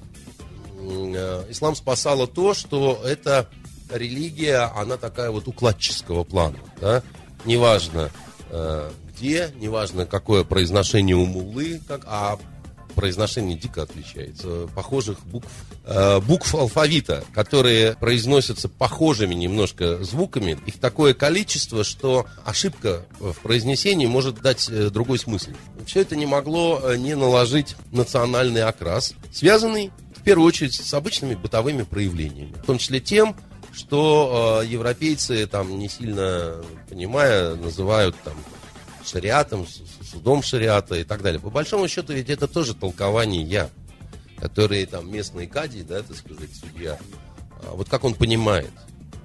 э, 0.79 1.45
ислам 1.49 1.75
спасало 1.75 2.27
то, 2.27 2.53
что 2.53 3.01
эта 3.07 3.49
религия, 3.91 4.71
она 4.77 4.99
такая 4.99 5.31
вот 5.31 5.49
укладческого 5.49 6.25
плана, 6.25 6.59
да, 6.79 7.03
неважно, 7.47 8.11
Э, 8.11 8.30
где, 8.51 9.51
неважно 9.61 10.07
какое 10.07 10.45
произношение 10.45 11.17
у 11.17 11.27
муллы, 11.27 11.81
как, 11.87 12.03
а 12.07 12.39
произношение 12.91 13.57
дико 13.57 13.83
отличается. 13.83 14.69
Похожих 14.75 15.25
букв, 15.25 15.49
э, 15.85 16.21
букв 16.21 16.55
алфавита, 16.55 17.25
которые 17.33 17.95
произносятся 17.95 18.69
похожими 18.69 19.35
немножко 19.35 20.03
звуками, 20.05 20.59
их 20.67 20.79
такое 20.79 21.15
количество, 21.15 21.85
что 21.85 22.27
ошибка 22.45 23.07
в 23.19 23.35
произнесении 23.41 24.07
может 24.07 24.41
дать 24.43 24.69
э, 24.69 24.91
другой 24.91 25.19
смысл. 25.19 25.51
Все 25.87 26.01
это 26.01 26.17
не 26.17 26.27
могло 26.27 26.81
э, 26.83 26.97
не 26.97 27.15
наложить 27.15 27.77
национальный 27.93 28.63
окрас, 28.63 29.15
связанный 29.33 29.91
в 30.15 30.23
первую 30.23 30.47
очередь 30.47 30.75
с 30.75 30.93
обычными 30.93 31.35
бытовыми 31.35 31.83
проявлениями, 31.83 32.53
в 32.63 32.67
том 32.67 32.79
числе 32.79 33.01
тем, 33.01 33.35
что 33.73 34.61
э, 34.63 34.67
европейцы, 34.67 35.47
там, 35.47 35.79
не 35.79 35.89
сильно 35.89 36.57
понимая, 36.89 37.55
называют 37.55 38.17
там 38.25 38.35
шариатом, 39.05 39.67
судом 40.11 40.43
шариата 40.43 40.97
и 40.97 41.05
так 41.05 41.23
далее. 41.23 41.41
По 41.41 41.51
большому 41.51 41.89
счету, 41.89 42.13
ведь 42.13 42.31
это 42.31 42.49
тоже 42.49 42.75
толкование 42.75 43.43
я, 43.43 43.71
которые 44.39 44.87
там 44.87 45.11
местные 45.11 45.47
кади, 45.47 45.83
да, 45.83 46.03
так 46.03 46.17
сказать, 46.17 46.51
судья. 46.53 46.99
А 47.63 47.75
вот 47.75 47.89
как 47.89 48.05
он 48.05 48.15
понимает. 48.15 48.73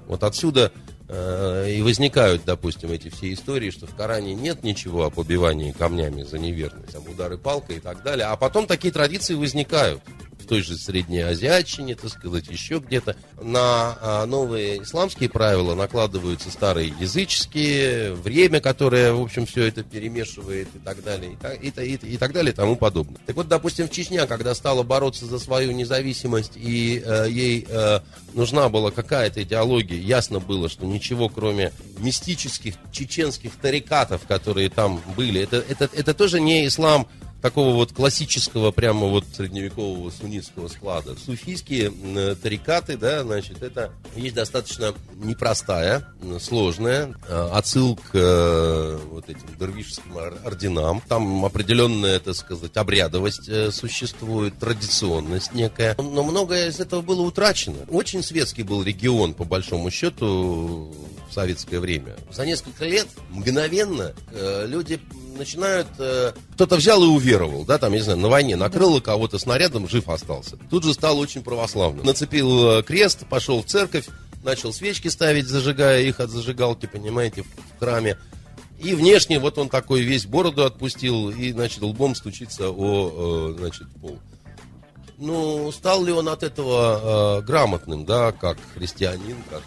Вот 0.08 0.24
отсюда 0.24 0.72
э, 1.08 1.72
и 1.72 1.82
возникают, 1.82 2.44
допустим, 2.46 2.92
эти 2.92 3.10
все 3.10 3.34
истории, 3.34 3.72
что 3.72 3.88
в 3.88 3.96
Коране 3.96 4.36
нет 4.36 4.64
ничего 4.64 5.06
о 5.06 5.10
побивании 5.10 5.72
камнями 5.72 6.24
за 6.24 6.38
неверность, 6.38 6.94
там 6.94 7.04
удары 7.08 7.38
палкой 7.38 7.78
и 7.78 7.80
так 7.80 8.04
далее. 8.04 8.28
А 8.28 8.36
потом 8.36 8.68
такие 8.68 8.94
традиции 8.94 9.34
возникают 9.34 10.02
той 10.46 10.62
же 10.62 10.78
Средней 10.78 11.22
Азиатчине, 11.22 11.96
так 11.96 12.12
сказать, 12.12 12.48
еще 12.48 12.80
где-то. 12.80 13.16
На 13.42 13.98
а, 14.02 14.26
новые 14.26 14.82
исламские 14.84 15.30
правила 15.30 15.76
накладываются 15.76 16.52
старые 16.52 16.94
языческие, 17.00 18.14
время, 18.14 18.62
которое, 18.62 19.14
в 19.14 19.22
общем, 19.22 19.46
все 19.46 19.66
это 19.66 19.84
перемешивает 19.84 20.68
и 20.76 20.80
так 20.80 21.04
далее, 21.04 21.34
и 21.34 21.36
так, 21.36 21.64
и, 21.64 21.68
и, 21.68 22.14
и 22.14 22.18
так 22.18 22.34
далее, 22.34 22.54
и 22.54 22.56
тому 22.56 22.76
подобное. 22.76 23.20
Так 23.26 23.36
вот, 23.36 23.48
допустим, 23.48 23.88
в 23.88 23.92
Чечня, 23.92 24.28
когда 24.28 24.56
стала 24.56 24.84
бороться 24.84 25.26
за 25.26 25.40
свою 25.40 25.72
независимость, 25.72 26.54
и 26.56 27.02
э, 27.06 27.28
ей 27.30 27.66
э, 27.68 28.00
нужна 28.34 28.70
была 28.70 28.92
какая-то 28.92 29.44
идеология, 29.44 30.00
ясно 30.00 30.40
было, 30.40 30.70
что 30.70 30.86
ничего, 30.86 31.30
кроме 31.30 31.72
мистических 31.98 32.76
чеченских 32.92 33.56
тарикатов, 33.56 34.22
которые 34.28 34.70
там 34.70 35.02
были, 35.16 35.42
это, 35.42 35.58
это, 35.68 35.90
это 35.94 36.14
тоже 36.14 36.40
не 36.40 36.68
ислам 36.68 37.08
такого 37.42 37.76
вот 37.76 37.92
классического, 37.94 38.72
прямо 38.72 39.08
вот 39.08 39.26
средневекового 39.34 40.10
суннитского 40.10 40.68
склада. 40.68 41.16
Суфийские 41.16 41.92
э, 42.16 42.36
тарикаты, 42.42 42.98
да, 42.98 43.24
значит, 43.24 43.62
это 43.62 43.92
вещь 44.16 44.34
достаточно 44.34 44.94
непростая, 45.16 46.08
сложная. 46.40 47.14
Э, 47.28 47.50
отсыл 47.54 47.96
к 47.98 48.10
э, 48.14 49.00
вот 49.12 49.30
этим 49.30 49.46
дервишским 49.60 50.18
орденам. 50.44 51.02
Там 51.08 51.46
определенная, 51.46 52.20
так 52.20 52.36
сказать, 52.36 52.76
обрядовость 52.78 53.74
существует, 53.74 54.58
традиционность 54.58 55.54
некая. 55.54 55.96
Но 55.98 56.24
многое 56.24 56.70
из 56.70 56.80
этого 56.80 57.02
было 57.02 57.22
утрачено. 57.22 57.78
Очень 57.90 58.24
светский 58.24 58.64
был 58.64 58.84
регион, 58.84 59.34
по 59.34 59.44
большому 59.44 59.92
счету, 59.92 60.96
в 61.30 61.34
советское 61.34 61.80
время. 61.80 62.16
За 62.32 62.46
несколько 62.46 62.86
лет 62.86 63.08
мгновенно 63.30 64.14
люди 64.66 65.00
начинают... 65.36 65.88
Э, 66.00 66.34
кто-то 66.54 66.76
взял 66.78 67.04
и 67.04 67.08
уверовал, 67.08 67.66
да, 67.66 67.78
там, 67.78 67.92
я 67.94 68.00
не 68.00 68.04
знаю, 68.04 68.20
на 68.20 68.30
войне 68.30 68.56
накрыло 68.56 69.00
кого-то 69.00 69.38
снарядом, 69.38 69.88
жив 69.88 70.10
остался. 70.10 70.58
Тут 70.70 70.84
же 70.84 70.94
стал 70.94 71.20
очень 71.20 71.44
православным. 71.44 72.06
Нацепил 72.06 72.80
э, 72.80 72.84
крест, 72.84 73.26
пошел 73.30 73.62
в 73.62 73.66
церковь, 73.66 74.08
начал 74.44 74.74
свечки 74.74 75.08
ставить, 75.08 75.48
зажигая 75.48 76.02
их 76.02 76.20
от 76.20 76.30
зажигалки, 76.30 76.86
понимаете, 76.86 77.44
в 77.44 77.80
храме. 77.80 78.18
И 78.80 78.94
внешне 78.94 79.40
вот 79.40 79.58
он 79.58 79.70
такой 79.70 80.02
весь 80.02 80.26
бороду 80.26 80.66
отпустил 80.66 81.30
и, 81.30 81.52
значит, 81.52 81.82
лбом 81.82 82.16
стучится 82.16 82.70
о, 82.70 83.52
э, 83.52 83.58
значит, 83.58 83.88
пол. 84.02 84.20
Ну, 85.18 85.72
стал 85.72 86.04
ли 86.04 86.12
он 86.12 86.28
от 86.28 86.44
этого 86.44 87.40
э, 87.40 87.42
грамотным, 87.44 88.06
да, 88.06 88.34
как 88.34 88.58
христианин, 88.74 89.38
как 89.50 89.64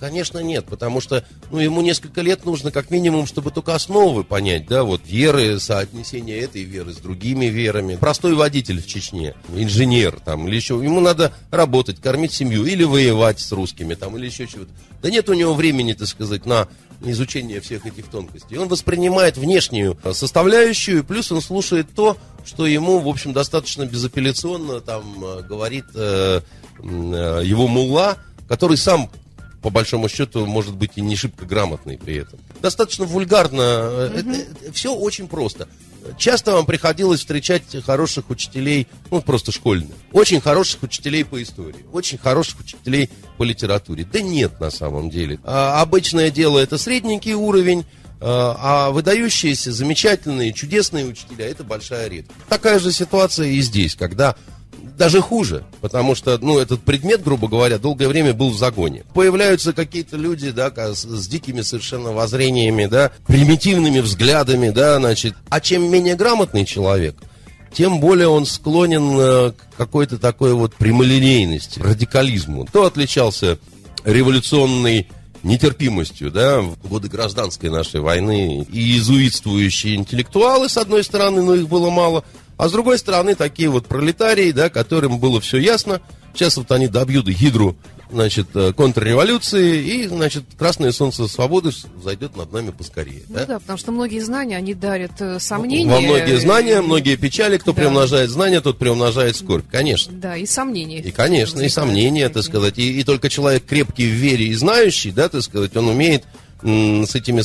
Конечно, 0.00 0.38
нет, 0.38 0.64
потому 0.64 1.02
что 1.02 1.22
ну, 1.50 1.58
ему 1.58 1.82
несколько 1.82 2.22
лет 2.22 2.46
нужно 2.46 2.70
как 2.70 2.90
минимум, 2.90 3.26
чтобы 3.26 3.50
только 3.50 3.74
основы 3.74 4.24
понять, 4.24 4.66
да, 4.66 4.82
вот 4.82 5.02
веры, 5.04 5.60
соотнесение 5.60 6.38
этой 6.38 6.62
веры 6.62 6.94
с 6.94 6.96
другими 6.96 7.46
верами. 7.46 7.96
Простой 7.96 8.34
водитель 8.34 8.80
в 8.80 8.86
Чечне, 8.86 9.34
инженер 9.54 10.18
там 10.24 10.48
или 10.48 10.56
еще, 10.56 10.80
ему 10.82 11.00
надо 11.00 11.34
работать, 11.50 12.00
кормить 12.00 12.32
семью 12.32 12.64
или 12.64 12.82
воевать 12.82 13.40
с 13.40 13.52
русскими 13.52 13.92
там 13.92 14.16
или 14.16 14.24
еще 14.24 14.46
чего-то. 14.46 14.70
Да 15.02 15.10
нет 15.10 15.28
у 15.28 15.34
него 15.34 15.52
времени, 15.52 15.92
так 15.92 16.08
сказать, 16.08 16.46
на 16.46 16.66
изучение 17.02 17.60
всех 17.60 17.84
этих 17.84 18.06
тонкостей. 18.06 18.56
Он 18.56 18.68
воспринимает 18.68 19.36
внешнюю 19.36 19.98
составляющую, 20.14 21.04
плюс 21.04 21.30
он 21.30 21.42
слушает 21.42 21.88
то, 21.94 22.16
что 22.46 22.66
ему, 22.66 23.00
в 23.00 23.08
общем, 23.08 23.34
достаточно 23.34 23.84
безапелляционно 23.84 24.80
там 24.80 25.22
э, 25.22 25.42
говорит 25.42 25.84
э, 25.94 26.40
э, 26.78 27.42
его 27.44 27.68
мулла, 27.68 28.16
который 28.48 28.78
сам 28.78 29.10
по 29.62 29.70
большому 29.70 30.08
счету, 30.08 30.46
может 30.46 30.74
быть 30.74 30.92
и 30.96 31.00
не 31.00 31.16
шибко 31.16 31.44
грамотный 31.44 31.98
при 31.98 32.16
этом. 32.16 32.40
Достаточно 32.62 33.04
вульгарно. 33.04 34.08
Угу. 34.08 34.18
Это, 34.18 34.30
это, 34.30 34.72
все 34.72 34.94
очень 34.94 35.28
просто. 35.28 35.68
Часто 36.16 36.52
вам 36.52 36.64
приходилось 36.64 37.20
встречать 37.20 37.62
хороших 37.84 38.30
учителей, 38.30 38.86
ну, 39.10 39.20
просто 39.20 39.52
школьных. 39.52 39.90
Очень 40.12 40.40
хороших 40.40 40.82
учителей 40.82 41.24
по 41.24 41.42
истории. 41.42 41.84
Очень 41.92 42.16
хороших 42.16 42.60
учителей 42.60 43.10
по 43.36 43.42
литературе. 43.42 44.06
Да 44.10 44.20
нет, 44.22 44.60
на 44.60 44.70
самом 44.70 45.10
деле. 45.10 45.38
А, 45.44 45.82
обычное 45.82 46.30
дело 46.30 46.58
это 46.58 46.78
средненький 46.78 47.34
уровень. 47.34 47.84
а 48.22 48.90
выдающиеся, 48.90 49.72
замечательные, 49.72 50.52
чудесные 50.52 51.06
учителя– 51.06 51.46
это 51.48 51.64
большая 51.64 52.08
редкость. 52.08 52.38
Такая 52.50 52.78
же 52.78 52.92
ситуация 52.92 53.48
и 53.48 53.60
здесь, 53.62 53.94
когда 53.94 54.36
даже 55.00 55.22
хуже, 55.22 55.64
потому 55.80 56.14
что, 56.14 56.36
ну, 56.42 56.58
этот 56.58 56.82
предмет, 56.82 57.22
грубо 57.22 57.48
говоря, 57.48 57.78
долгое 57.78 58.06
время 58.06 58.34
был 58.34 58.50
в 58.50 58.58
загоне. 58.58 59.04
Появляются 59.14 59.72
какие-то 59.72 60.18
люди, 60.18 60.50
да, 60.50 60.70
с, 60.70 61.04
с 61.04 61.26
дикими 61.26 61.62
совершенно 61.62 62.12
воззрениями, 62.12 62.84
да, 62.84 63.10
примитивными 63.26 64.00
взглядами, 64.00 64.68
да, 64.68 64.98
значит. 64.98 65.34
А 65.48 65.62
чем 65.62 65.90
менее 65.90 66.16
грамотный 66.16 66.66
человек, 66.66 67.16
тем 67.72 67.98
более 67.98 68.28
он 68.28 68.44
склонен 68.44 69.18
э, 69.18 69.52
к 69.52 69.78
какой-то 69.78 70.18
такой 70.18 70.52
вот 70.52 70.74
прямолинейности, 70.74 71.80
радикализму. 71.80 72.66
Кто 72.66 72.84
отличался 72.84 73.58
революционной 74.04 75.08
нетерпимостью, 75.42 76.30
да, 76.30 76.60
в 76.60 76.76
годы 76.86 77.08
гражданской 77.08 77.70
нашей 77.70 78.00
войны 78.00 78.66
и 78.70 78.78
иезуитствующие 78.78 79.94
интеллектуалы, 79.94 80.68
с 80.68 80.76
одной 80.76 81.04
стороны, 81.04 81.40
но 81.40 81.54
их 81.54 81.68
было 81.68 81.88
мало, 81.88 82.22
а 82.60 82.68
с 82.68 82.72
другой 82.72 82.98
стороны, 82.98 83.34
такие 83.34 83.70
вот 83.70 83.86
пролетарии, 83.86 84.52
да, 84.52 84.68
которым 84.68 85.18
было 85.18 85.40
все 85.40 85.56
ясно. 85.56 86.02
Сейчас 86.34 86.58
вот 86.58 86.70
они 86.72 86.88
добьют 86.88 87.26
гидру, 87.26 87.74
значит, 88.10 88.48
э, 88.54 88.74
контрреволюции, 88.74 89.82
и, 89.82 90.06
значит, 90.06 90.44
красное 90.58 90.92
солнце 90.92 91.26
свободы 91.26 91.70
зайдет 92.04 92.36
над 92.36 92.52
нами 92.52 92.70
поскорее. 92.70 93.22
Ну 93.28 93.36
да? 93.36 93.46
да, 93.46 93.58
потому 93.60 93.78
что 93.78 93.92
многие 93.92 94.20
знания, 94.20 94.58
они 94.58 94.74
дарят 94.74 95.12
э, 95.20 95.40
сомнения. 95.40 95.90
Во 95.90 96.02
многие 96.02 96.38
знания, 96.38 96.82
многие 96.82 97.16
печали. 97.16 97.56
Кто 97.56 97.72
да. 97.72 97.80
приумножает 97.80 98.28
знания, 98.28 98.60
тот 98.60 98.76
приумножает 98.76 99.36
скорбь, 99.36 99.64
конечно. 99.70 100.12
Да, 100.12 100.36
и 100.36 100.44
сомнения. 100.44 100.98
И, 100.98 101.10
конечно, 101.12 101.62
и 101.62 101.68
сомнения, 101.70 102.28
так 102.28 102.42
сказать. 102.42 102.76
И, 102.76 103.00
и 103.00 103.04
только 103.04 103.30
человек 103.30 103.64
крепкий 103.64 104.06
в 104.06 104.12
вере 104.12 104.48
и 104.48 104.54
знающий, 104.54 105.12
да, 105.12 105.30
так 105.30 105.40
сказать, 105.40 105.74
он 105.78 105.88
умеет 105.88 106.24
с 106.62 107.14
этими 107.14 107.40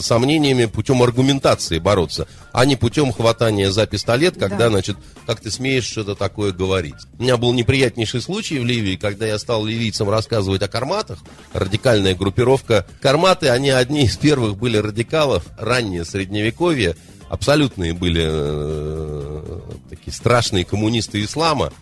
сомнениями 0.00 0.66
путем 0.66 1.02
аргументации 1.02 1.78
бороться, 1.78 2.26
а 2.52 2.64
не 2.64 2.76
путем 2.76 3.12
хватания 3.12 3.70
за 3.70 3.86
пистолет, 3.86 4.36
когда, 4.38 4.58
да. 4.58 4.70
значит, 4.70 4.96
как 5.26 5.40
ты 5.40 5.50
смеешь 5.50 5.84
что-то 5.84 6.14
такое 6.14 6.52
говорить. 6.52 6.94
У 7.18 7.22
меня 7.22 7.36
был 7.36 7.52
неприятнейший 7.52 8.20
случай 8.20 8.58
в 8.58 8.64
Ливии, 8.64 8.96
когда 8.96 9.26
я 9.26 9.38
стал 9.38 9.64
ливийцам 9.64 10.10
рассказывать 10.10 10.62
о 10.62 10.68
карматах, 10.68 11.18
радикальная 11.52 12.14
группировка. 12.14 12.86
Карматы, 13.00 13.48
они 13.48 13.70
одни 13.70 14.04
из 14.04 14.16
первых 14.16 14.56
были 14.56 14.76
радикалов, 14.76 15.44
раннее 15.56 16.04
средневековье, 16.04 16.96
абсолютные 17.28 17.94
были 17.94 18.24
э, 18.24 19.60
такие 19.88 20.12
страшные 20.12 20.64
коммунисты 20.64 21.22
ислама, 21.22 21.72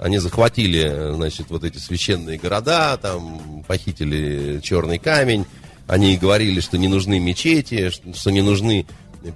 они 0.00 0.16
захватили, 0.16 1.12
значит, 1.14 1.50
вот 1.50 1.62
эти 1.62 1.76
священные 1.76 2.38
города, 2.38 2.96
там 2.96 3.62
похитили 3.68 4.60
черный 4.60 4.98
камень, 4.98 5.44
они 5.86 6.16
говорили, 6.16 6.60
что 6.60 6.78
не 6.78 6.88
нужны 6.88 7.18
мечети, 7.18 7.90
что 7.90 8.30
не 8.30 8.42
нужны 8.42 8.86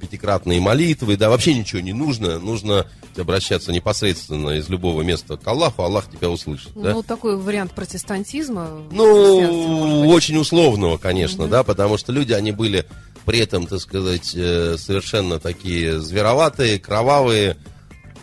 пятикратные 0.00 0.60
молитвы, 0.60 1.16
да, 1.16 1.28
вообще 1.28 1.54
ничего 1.54 1.80
не 1.80 1.92
нужно, 1.92 2.38
нужно 2.38 2.86
обращаться 3.16 3.72
непосредственно 3.72 4.50
из 4.50 4.68
любого 4.68 5.02
места 5.02 5.36
к 5.36 5.46
Аллаху, 5.46 5.82
Аллах 5.82 6.10
тебя 6.10 6.30
услышит. 6.30 6.70
Ну, 6.74 6.82
да? 6.82 7.02
такой 7.02 7.36
вариант 7.36 7.72
протестантизма. 7.72 8.82
Ну, 8.90 10.08
очень 10.08 10.36
условного, 10.36 10.96
конечно, 10.96 11.44
угу. 11.44 11.50
да, 11.50 11.62
потому 11.62 11.98
что 11.98 12.12
люди, 12.12 12.32
они 12.32 12.52
были 12.52 12.86
при 13.24 13.38
этом, 13.38 13.66
так 13.66 13.80
сказать, 13.80 14.32
э, 14.34 14.76
совершенно 14.78 15.38
такие 15.38 16.00
звероватые, 16.00 16.78
кровавые, 16.78 17.56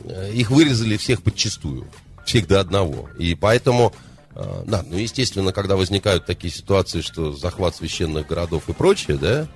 э, 0.03 0.31
их 0.33 0.51
вырезали 0.51 0.97
всех 0.97 1.23
подчистую, 1.23 1.87
всех 2.25 2.47
до 2.47 2.59
одного, 2.59 3.09
и 3.17 3.33
поэтому 3.33 3.93
а, 3.93 4.10
да, 4.35 4.83
ну, 4.87 4.97
естественно, 4.97 5.51
когда 5.51 5.75
возникают 5.75 6.25
такие 6.25 6.53
ситуации, 6.53 7.01
что 7.01 7.33
захват 7.33 7.75
священных 7.75 8.27
городов 8.27 8.69
и 8.69 8.73
прочее, 8.73 9.17
да, 9.17 9.47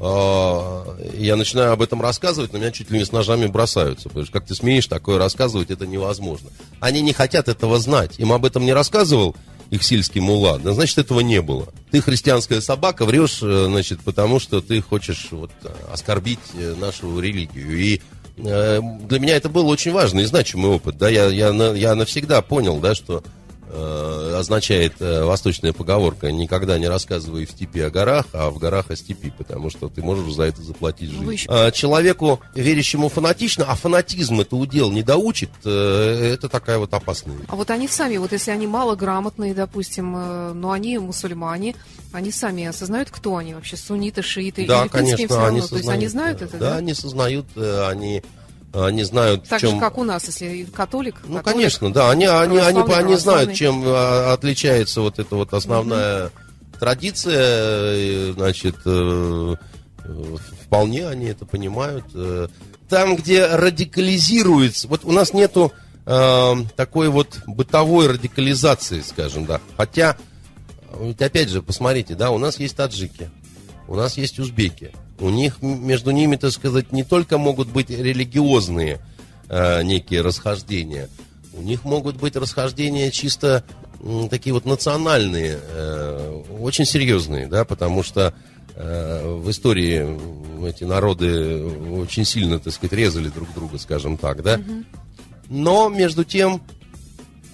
а, 0.00 0.96
я 1.14 1.36
начинаю 1.36 1.72
об 1.72 1.82
этом 1.82 2.00
рассказывать, 2.00 2.52
на 2.52 2.58
меня 2.58 2.70
чуть 2.70 2.90
ли 2.90 2.98
не 2.98 3.04
с 3.04 3.12
ножами 3.12 3.46
бросаются. 3.46 4.08
Потому 4.08 4.26
что 4.26 4.32
как 4.32 4.46
ты 4.46 4.54
смеешь 4.54 4.86
такое 4.86 5.18
рассказывать, 5.18 5.70
это 5.70 5.86
невозможно. 5.86 6.50
Они 6.80 7.00
не 7.00 7.12
хотят 7.12 7.48
этого 7.48 7.78
знать. 7.78 8.18
Им 8.18 8.32
об 8.32 8.44
этом 8.44 8.64
не 8.64 8.72
рассказывал 8.72 9.34
их 9.70 9.82
сильский 9.82 10.22
мула, 10.22 10.58
да, 10.58 10.72
значит, 10.72 10.96
этого 10.96 11.20
не 11.20 11.42
было. 11.42 11.68
Ты 11.90 12.00
христианская 12.00 12.62
собака, 12.62 13.04
врешь, 13.04 13.40
э, 13.42 13.66
значит, 13.68 14.00
потому 14.00 14.40
что 14.40 14.62
ты 14.62 14.80
хочешь 14.80 15.28
вот, 15.30 15.50
оскорбить 15.92 16.38
э, 16.54 16.74
нашу 16.80 17.20
религию. 17.20 17.78
И 17.78 18.00
э, 18.38 18.80
для 19.02 19.18
меня 19.18 19.36
это 19.36 19.50
был 19.50 19.68
очень 19.68 19.92
важный 19.92 20.22
и 20.22 20.26
значимый 20.26 20.70
опыт. 20.70 20.96
Да, 20.96 21.10
я, 21.10 21.26
я, 21.26 21.50
я 21.74 21.94
навсегда 21.94 22.40
понял, 22.40 22.78
да, 22.78 22.94
что 22.94 23.22
Э, 23.22 23.37
означает 24.38 24.94
э, 25.00 25.24
восточная 25.24 25.72
поговорка 25.72 26.30
«никогда 26.30 26.78
не 26.78 26.88
рассказывай 26.88 27.46
в 27.46 27.50
степи 27.50 27.80
о 27.80 27.90
горах, 27.90 28.26
а 28.32 28.50
в 28.50 28.58
горах 28.58 28.90
о 28.90 28.96
степи», 28.96 29.32
потому 29.36 29.70
что 29.70 29.88
ты 29.88 30.02
можешь 30.02 30.32
за 30.32 30.44
это 30.44 30.62
заплатить 30.62 31.10
жизнь. 31.10 31.32
Еще... 31.32 31.48
А, 31.48 31.70
человеку, 31.70 32.40
верящему 32.54 33.08
фанатично, 33.08 33.64
а 33.68 33.74
фанатизм 33.74 34.40
это 34.40 34.56
удел 34.56 34.90
не 34.90 35.02
доучит, 35.02 35.50
э, 35.64 36.32
это 36.34 36.48
такая 36.48 36.78
вот 36.78 36.94
опасная. 36.94 37.36
А 37.48 37.56
вот 37.56 37.70
они 37.70 37.88
сами, 37.88 38.16
вот 38.16 38.32
если 38.32 38.50
они 38.50 38.66
малограмотные, 38.66 39.54
допустим, 39.54 40.12
но 40.12 40.70
они 40.70 40.98
мусульмане, 40.98 41.74
они 42.12 42.30
сами 42.30 42.64
осознают, 42.64 43.10
кто 43.10 43.36
они 43.36 43.54
вообще, 43.54 43.76
сунниты, 43.76 44.22
шииты? 44.22 44.66
Да, 44.66 44.88
конечно, 44.88 45.46
они 45.46 45.60
сознают. 45.60 45.70
То 45.70 45.76
есть 45.76 45.88
они 45.88 46.06
знают 46.06 46.42
это, 46.42 46.56
да? 46.56 46.70
Да, 46.70 46.76
они 46.76 46.94
сознают, 46.94 47.46
они 47.56 48.22
они 48.72 49.02
знают, 49.02 49.44
так 49.48 49.60
чем... 49.60 49.70
же, 49.72 49.80
как 49.80 49.98
у 49.98 50.04
нас, 50.04 50.26
если 50.26 50.64
католик. 50.64 51.16
Ну, 51.24 51.38
католик, 51.38 51.56
конечно, 51.56 51.92
да. 51.92 52.10
Они, 52.10 52.26
они, 52.26 52.58
они, 52.58 52.80
они 52.80 53.16
знают, 53.16 53.54
чем 53.54 53.82
а, 53.86 54.32
отличается 54.34 55.00
вот 55.00 55.18
эта 55.18 55.36
вот 55.36 55.54
основная 55.54 56.26
угу. 56.26 56.32
традиция. 56.78 58.32
Значит, 58.34 58.76
э, 58.84 59.56
вполне 60.64 61.08
они 61.08 61.26
это 61.26 61.46
понимают. 61.46 62.04
Э, 62.14 62.48
там, 62.88 63.16
где 63.16 63.46
радикализируется... 63.46 64.88
Вот 64.88 65.04
у 65.04 65.12
нас 65.12 65.32
нету 65.32 65.72
э, 66.06 66.54
такой 66.76 67.08
вот 67.08 67.40
бытовой 67.46 68.08
радикализации, 68.08 69.00
скажем, 69.00 69.46
да. 69.46 69.60
Хотя, 69.76 70.16
ведь 71.00 71.20
опять 71.22 71.48
же, 71.48 71.62
посмотрите, 71.62 72.14
да, 72.14 72.30
у 72.30 72.38
нас 72.38 72.58
есть 72.58 72.76
таджики, 72.76 73.30
у 73.86 73.94
нас 73.94 74.16
есть 74.16 74.38
узбеки. 74.38 74.92
У 75.20 75.30
них, 75.30 75.60
между 75.62 76.10
ними, 76.12 76.36
так 76.36 76.52
сказать, 76.52 76.92
не 76.92 77.02
только 77.02 77.38
могут 77.38 77.68
быть 77.68 77.90
религиозные 77.90 79.00
э, 79.48 79.82
некие 79.82 80.20
расхождения, 80.20 81.08
у 81.52 81.62
них 81.62 81.84
могут 81.84 82.16
быть 82.16 82.36
расхождения 82.36 83.10
чисто 83.10 83.64
э, 84.00 84.28
такие 84.30 84.52
вот 84.52 84.64
национальные, 84.64 85.58
э, 85.60 86.42
очень 86.60 86.84
серьезные, 86.84 87.48
да, 87.48 87.64
потому 87.64 88.04
что 88.04 88.32
э, 88.76 89.38
в 89.42 89.50
истории 89.50 90.16
эти 90.68 90.84
народы 90.84 91.64
очень 91.64 92.24
сильно, 92.24 92.60
так 92.60 92.72
сказать, 92.72 92.92
резали 92.92 93.28
друг 93.28 93.52
друга, 93.54 93.78
скажем 93.78 94.18
так, 94.18 94.42
да. 94.42 94.60
Но, 95.48 95.88
между 95.88 96.24
тем, 96.24 96.62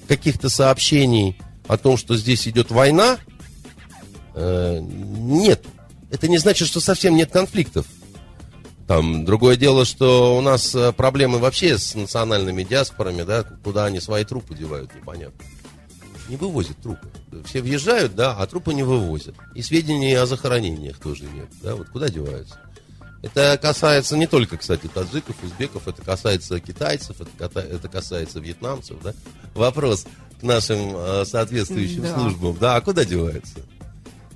каких-то 0.07 0.51
сообщений 0.51 1.41
о 1.67 1.79
том, 1.79 1.97
что 1.97 2.17
здесь 2.17 2.47
идет 2.47 2.71
война, 2.71 3.17
э, 4.35 4.81
нет 4.81 5.65
это 6.15 6.29
не 6.29 6.39
значит, 6.39 6.69
что 6.69 6.79
совсем 6.79 7.17
нет 7.17 7.33
конфликтов. 7.33 7.87
Там, 8.87 9.25
другое 9.25 9.57
дело, 9.57 9.85
что 9.85 10.37
у 10.37 10.41
нас 10.41 10.73
э, 10.73 10.93
проблемы 10.93 11.39
вообще 11.39 11.77
с 11.77 11.97
национальными 11.97 12.63
диаспорами, 12.63 13.23
да, 13.23 13.43
куда 13.43 13.87
они 13.87 13.99
свои 13.99 14.25
трупы 14.25 14.55
девают, 14.55 14.95
непонятно. 14.95 15.45
Не 16.29 16.37
вывозят 16.37 16.77
трупы. 16.79 17.09
Все 17.47 17.63
въезжают, 17.63 18.15
да, 18.15 18.37
а 18.37 18.47
трупы 18.47 18.75
не 18.75 18.85
вывозят. 18.85 19.35
И 19.57 19.63
сведений 19.63 20.15
о 20.15 20.27
захоронениях 20.27 20.99
тоже 20.99 21.25
нет, 21.25 21.49
да, 21.63 21.75
вот 21.75 21.89
куда 21.89 22.09
деваются. 22.09 22.61
Это 23.23 23.59
касается 23.61 24.17
не 24.17 24.29
только, 24.29 24.57
кстати, 24.59 24.87
таджиков, 24.87 25.35
узбеков, 25.43 25.89
это 25.89 26.03
касается 26.03 26.61
китайцев, 26.61 27.17
это, 27.39 27.61
это 27.61 27.89
касается 27.89 28.39
вьетнамцев, 28.39 28.99
да. 29.03 29.15
Вопрос 29.55 30.07
к 30.39 30.43
нашим 30.45 30.95
э, 30.95 31.25
соответствующим 31.25 32.03
да. 32.03 32.15
службам, 32.15 32.57
да, 32.61 32.77
а 32.77 32.81
куда 32.83 33.05
деваются? 33.05 33.61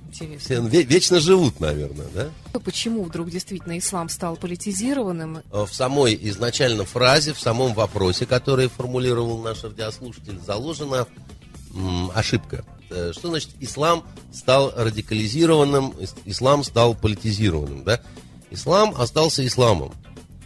Интересно. 0.09 0.69
Все 0.69 0.83
вечно 0.83 1.19
живут, 1.19 1.59
наверное, 1.59 2.07
да? 2.13 2.59
Почему 2.59 3.03
вдруг 3.03 3.29
действительно 3.29 3.77
ислам 3.77 4.09
стал 4.09 4.35
политизированным? 4.35 5.37
Э, 5.51 5.65
в 5.65 5.73
самой 5.73 6.17
изначально 6.29 6.85
фразе, 6.85 7.33
в 7.33 7.39
самом 7.39 7.73
вопросе, 7.73 8.25
который 8.25 8.67
формулировал 8.67 9.39
наш 9.39 9.63
радиослушатель, 9.63 10.39
заложена 10.45 11.07
ошибка. 12.13 12.65
Э, 12.89 13.11
что 13.13 13.29
значит 13.29 13.51
ислам 13.59 14.03
стал 14.33 14.73
радикализированным, 14.75 15.93
ислам 16.25 16.63
стал 16.63 16.95
политизированным, 16.95 17.83
да? 17.83 18.01
Ислам 18.51 18.95
остался 18.97 19.45
исламом. 19.45 19.93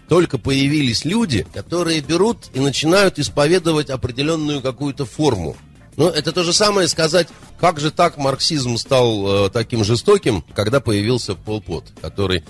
Только 0.09 0.37
появились 0.37 1.05
люди, 1.05 1.47
которые 1.53 2.01
берут 2.01 2.49
и 2.53 2.59
начинают 2.59 3.17
исповедовать 3.17 3.89
определенную 3.89 4.61
какую-то 4.61 5.05
форму. 5.05 5.55
Ну, 5.95 6.09
это 6.09 6.31
то 6.31 6.43
же 6.43 6.53
самое 6.53 6.87
сказать, 6.87 7.27
как 7.59 7.79
же 7.79 7.91
так 7.91 8.17
марксизм 8.17 8.77
стал 8.77 9.45
э, 9.45 9.49
таким 9.49 9.83
жестоким, 9.83 10.43
когда 10.53 10.79
появился 10.79 11.35
Пол 11.35 11.61
Пот, 11.61 11.91
который 12.01 12.43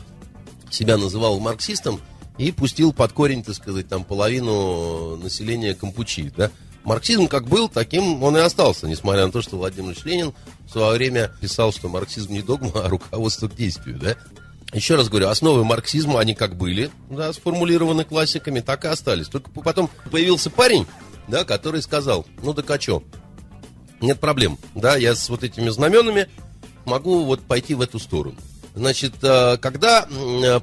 себя 0.72 0.98
называл 0.98 1.40
марксистом 1.40 2.00
и 2.38 2.52
пустил 2.52 2.94
под 2.94 3.12
корень, 3.12 3.44
так 3.44 3.56
сказать, 3.56 3.88
там 3.88 4.04
половину 4.04 5.18
населения 5.18 5.76
Кампучи, 5.76 6.34
да. 6.36 6.52
Марксизм 6.84 7.28
как 7.28 7.48
был, 7.48 7.70
таким 7.70 8.24
он 8.24 8.36
и 8.36 8.42
остался, 8.42 8.88
несмотря 8.88 9.26
на 9.26 9.32
то, 9.32 9.42
что 9.42 9.58
Владимир 9.58 9.96
Ленин 10.04 10.34
в 10.66 10.72
свое 10.72 10.98
время 10.98 11.32
писал, 11.40 11.72
что 11.72 11.88
марксизм 11.88 12.34
не 12.34 12.42
догма, 12.42 12.72
а 12.76 12.90
руководство 12.90 13.48
к 13.48 13.56
действию, 13.56 14.00
да. 14.00 14.16
Еще 14.74 14.96
раз 14.96 15.08
говорю, 15.08 15.28
основы 15.28 15.64
марксизма, 15.64 16.20
они 16.20 16.34
как 16.34 16.56
были, 16.58 16.90
да, 17.10 17.32
сформулированы 17.32 18.06
классиками, 18.06 18.60
так 18.60 18.86
и 18.86 18.88
остались. 18.88 19.28
Только 19.28 19.52
потом 19.52 19.90
появился 20.12 20.50
парень, 20.50 20.88
да, 21.28 21.46
который 21.46 21.82
сказал, 21.82 22.26
ну 22.42 22.54
так 22.54 22.70
а 22.72 22.82
что, 22.82 23.04
нет 24.04 24.20
проблем, 24.20 24.58
да, 24.76 24.96
я 24.96 25.16
с 25.16 25.30
вот 25.30 25.44
этими 25.44 25.70
знаменами 25.70 26.28
могу 26.86 27.24
вот 27.24 27.42
пойти 27.42 27.74
в 27.74 27.82
эту 27.82 28.00
сторону. 28.00 28.36
Значит, 28.76 29.14
э, 29.22 29.58
когда 29.58 30.08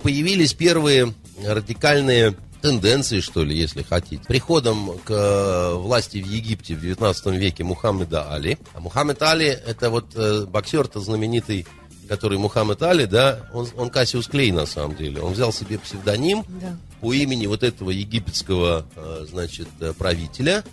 появились 0.02 0.52
первые 0.52 1.14
радикальные 1.44 2.36
тенденции, 2.60 3.20
что 3.20 3.42
ли, 3.42 3.56
если 3.56 3.82
хотите. 3.82 4.22
Приходом 4.26 4.98
к 5.04 5.10
э, 5.10 5.74
власти 5.74 6.18
в 6.18 6.26
Египте 6.26 6.74
в 6.74 6.80
19 6.80 7.26
веке 7.26 7.64
Мухаммеда 7.64 8.32
Али. 8.32 8.58
А 8.74 8.80
Мухаммед 8.80 9.22
Али, 9.22 9.46
это 9.46 9.90
вот 9.90 10.14
э, 10.14 10.44
боксер-то 10.46 11.00
знаменитый, 11.00 11.66
который 12.08 12.38
Мухаммед 12.38 12.82
Али, 12.82 13.06
да, 13.06 13.48
он, 13.52 13.68
он 13.76 13.90
Кассиус 13.90 14.26
Клей 14.26 14.52
на 14.52 14.66
самом 14.66 14.96
деле. 14.96 15.20
Он 15.20 15.32
взял 15.32 15.52
себе 15.52 15.78
псевдоним 15.78 16.44
да. 16.60 16.76
по 17.00 17.12
имени 17.12 17.46
вот 17.46 17.62
этого 17.62 17.90
египетского, 17.90 18.86
э, 18.94 19.26
значит, 19.28 19.68
правителя, 19.98 20.64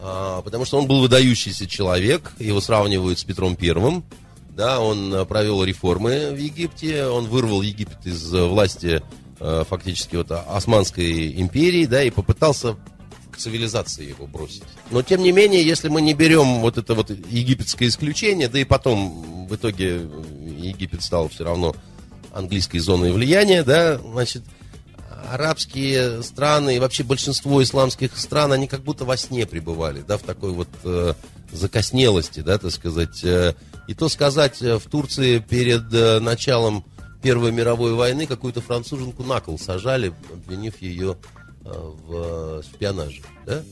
потому 0.00 0.64
что 0.64 0.78
он 0.78 0.86
был 0.86 1.00
выдающийся 1.00 1.66
человек, 1.66 2.32
его 2.38 2.60
сравнивают 2.60 3.18
с 3.18 3.24
Петром 3.24 3.56
Первым. 3.56 4.04
Да, 4.50 4.80
он 4.80 5.26
провел 5.26 5.64
реформы 5.64 6.30
в 6.30 6.38
Египте, 6.38 7.06
он 7.06 7.26
вырвал 7.26 7.62
Египет 7.62 8.06
из 8.06 8.32
власти 8.32 9.02
Э, 9.38 9.64
фактически 9.68 10.16
вот 10.16 10.30
Османской 10.30 11.38
империи, 11.38 11.84
да, 11.84 12.02
и 12.02 12.08
попытался 12.08 12.76
к 13.30 13.36
цивилизации 13.36 14.08
его 14.08 14.26
бросить. 14.26 14.62
Но, 14.90 15.02
тем 15.02 15.22
не 15.22 15.30
менее, 15.30 15.62
если 15.62 15.90
мы 15.90 16.00
не 16.00 16.14
берем 16.14 16.60
вот 16.60 16.78
это 16.78 16.94
вот 16.94 17.10
египетское 17.10 17.88
исключение, 17.88 18.48
да 18.48 18.58
и 18.58 18.64
потом 18.64 19.46
в 19.46 19.54
итоге 19.54 20.08
Египет 20.56 21.02
стал 21.02 21.28
все 21.28 21.44
равно 21.44 21.76
английской 22.32 22.78
зоной 22.78 23.12
влияния, 23.12 23.62
да, 23.62 23.98
значит, 23.98 24.42
арабские 25.32 26.22
страны 26.22 26.76
и 26.76 26.78
вообще 26.78 27.02
большинство 27.02 27.62
исламских 27.62 28.16
стран, 28.16 28.52
они 28.52 28.66
как 28.66 28.80
будто 28.80 29.04
во 29.04 29.16
сне 29.16 29.46
пребывали, 29.46 30.02
да, 30.06 30.18
в 30.18 30.22
такой 30.22 30.52
вот 30.52 30.68
э, 30.84 31.14
закоснелости, 31.52 32.40
да, 32.40 32.58
так 32.58 32.72
сказать. 32.72 33.22
Э, 33.24 33.54
и 33.86 33.94
то 33.94 34.08
сказать, 34.08 34.62
э, 34.62 34.78
в 34.78 34.84
Турции 34.84 35.38
перед 35.38 35.92
э, 35.92 36.20
началом 36.20 36.84
Первой 37.22 37.52
мировой 37.52 37.94
войны 37.94 38.26
какую-то 38.26 38.60
француженку 38.60 39.22
на 39.22 39.40
кол 39.40 39.58
сажали, 39.58 40.12
обвинив 40.32 40.80
ее 40.80 41.16
в 41.64 42.62
шпионаже, 42.62 43.22
да? 43.44 43.62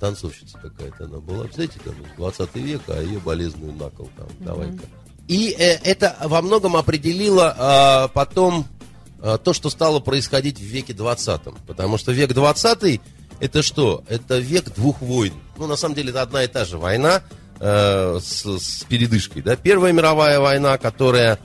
Танцовщица 0.00 0.58
какая-то 0.58 1.04
она 1.04 1.20
была. 1.20 1.46
Знаете, 1.54 1.78
там 1.84 1.94
20 2.16 2.54
век, 2.56 2.80
а 2.88 3.00
ее 3.00 3.20
болезненную 3.20 3.74
на 3.74 3.88
кол 3.90 4.10
там, 4.16 4.26
mm-hmm. 4.26 4.44
давай-ка. 4.44 4.82
И 5.28 5.54
э, 5.56 5.78
это 5.84 6.16
во 6.24 6.42
многом 6.42 6.76
определило 6.76 7.54
э, 7.56 8.08
потом 8.12 8.66
то, 9.22 9.52
что 9.52 9.70
стало 9.70 10.00
происходить 10.00 10.58
в 10.58 10.64
веке 10.64 10.92
20 10.92 11.40
Потому 11.66 11.96
что 11.96 12.12
век 12.12 12.32
20 12.34 13.00
это 13.42 13.62
что? 13.62 14.04
Это 14.08 14.38
век 14.38 14.72
двух 14.72 15.00
войн. 15.00 15.32
Ну, 15.58 15.66
на 15.66 15.74
самом 15.74 15.96
деле, 15.96 16.10
это 16.10 16.22
одна 16.22 16.44
и 16.44 16.46
та 16.46 16.64
же 16.64 16.78
война 16.78 17.22
э, 17.58 18.20
с, 18.22 18.44
с 18.44 18.84
передышкой. 18.84 19.42
Да? 19.42 19.56
Первая 19.56 19.92
мировая 19.92 20.38
война, 20.38 20.78
которая 20.78 21.40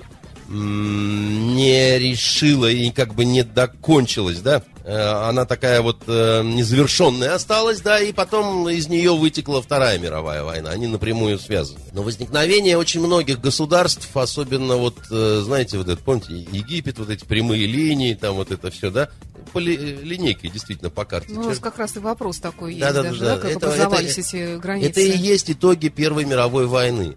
не 0.49 1.97
решила 1.99 2.69
и 2.69 2.89
как 2.91 3.13
бы 3.13 3.25
не 3.25 3.43
докончилась, 3.43 4.39
да, 4.39 4.63
э, 4.83 4.97
она 4.97 5.45
такая 5.45 5.81
вот 5.81 6.03
э, 6.07 6.41
незавершенная 6.43 7.35
осталась, 7.35 7.81
да, 7.81 7.99
и 7.99 8.13
потом 8.13 8.69
из 8.69 8.87
нее 8.87 9.15
вытекла 9.15 9.61
Вторая 9.61 9.99
мировая 9.99 10.43
война, 10.43 10.69
они 10.69 10.87
напрямую 10.87 11.37
связаны. 11.39 11.79
Но 11.91 12.01
возникновение 12.01 12.77
очень 12.77 13.01
многих 13.01 13.41
государств, 13.41 14.15
особенно 14.15 14.77
вот, 14.77 14.97
э, 15.11 15.41
знаете, 15.43 15.77
вот 15.77 15.89
это, 15.89 16.01
помните, 16.01 16.33
Египет, 16.33 16.99
вот 16.99 17.09
эти 17.09 17.25
прямые 17.25 17.65
линии, 17.65 18.13
там 18.13 18.35
вот 18.35 18.51
это 18.51 18.71
все, 18.71 18.89
да, 18.89 19.09
по 19.51 19.59
ли, 19.59 19.75
линейке 19.75 20.49
действительно 20.49 20.89
по 20.89 21.05
карте. 21.05 21.33
Ну, 21.33 21.41
у 21.41 21.45
нас 21.45 21.59
как 21.59 21.77
раз 21.77 21.95
и 21.95 21.99
вопрос 21.99 22.37
такой 22.37 22.73
есть, 22.73 22.81
да, 22.81 22.93
да, 22.93 23.03
даже, 23.03 23.19
да, 23.19 23.35
да, 23.35 23.41
как 23.41 23.51
это, 23.51 23.67
образовались 23.67 24.17
это, 24.17 24.21
эти 24.21 24.57
границы. 24.57 24.89
Это 24.89 25.01
и 25.01 25.17
есть 25.17 25.51
итоги 25.51 25.89
Первой 25.89 26.25
мировой 26.25 26.67
войны, 26.67 27.15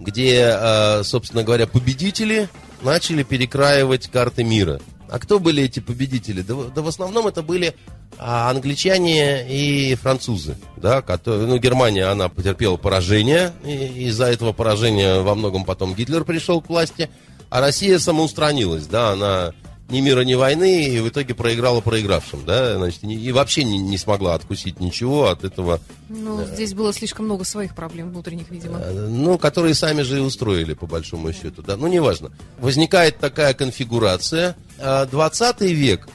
где, 0.00 1.02
собственно 1.04 1.44
говоря, 1.44 1.66
победители 1.66 2.48
начали 2.82 3.22
перекраивать 3.22 4.08
карты 4.08 4.42
мира. 4.44 4.80
А 5.10 5.18
кто 5.18 5.40
были 5.40 5.64
эти 5.64 5.80
победители? 5.80 6.42
Да, 6.42 6.54
да 6.74 6.82
в 6.82 6.88
основном 6.88 7.26
это 7.26 7.42
были 7.42 7.74
а, 8.16 8.48
англичане 8.50 9.44
и 9.48 9.94
французы. 9.96 10.56
Да, 10.76 11.02
которые, 11.02 11.46
ну, 11.46 11.58
Германия, 11.58 12.04
она 12.04 12.28
потерпела 12.28 12.76
поражение, 12.76 13.52
и 13.64 14.06
из-за 14.06 14.26
этого 14.26 14.52
поражения 14.52 15.20
во 15.20 15.34
многом 15.34 15.64
потом 15.64 15.94
Гитлер 15.94 16.24
пришел 16.24 16.60
к 16.60 16.68
власти, 16.68 17.10
а 17.48 17.60
Россия 17.60 17.98
самоустранилась, 17.98 18.86
да, 18.86 19.10
она 19.10 19.52
ни 19.90 20.00
мира, 20.00 20.20
ни 20.22 20.34
войны, 20.34 20.84
и 20.84 21.00
в 21.00 21.08
итоге 21.08 21.34
проиграла 21.34 21.80
проигравшим, 21.80 22.44
да, 22.44 22.76
значит, 22.76 23.04
и 23.04 23.32
вообще 23.32 23.64
не, 23.64 23.78
не 23.78 23.98
смогла 23.98 24.34
откусить 24.34 24.80
ничего 24.80 25.28
от 25.28 25.44
этого. 25.44 25.80
Ну, 26.08 26.40
э, 26.40 26.46
здесь 26.54 26.74
было 26.74 26.92
слишком 26.92 27.26
много 27.26 27.44
своих 27.44 27.74
проблем 27.74 28.10
внутренних, 28.10 28.50
видимо. 28.50 28.78
Э, 28.78 29.08
ну, 29.08 29.38
которые 29.38 29.74
сами 29.74 30.02
же 30.02 30.18
и 30.18 30.20
устроили, 30.20 30.74
по 30.74 30.86
большому 30.86 31.32
счету, 31.32 31.62
да, 31.62 31.76
ну, 31.76 31.86
неважно. 31.86 32.32
Возникает 32.58 33.18
такая 33.18 33.54
конфигурация. 33.54 34.56
20 34.78 35.60
век, 35.60 36.08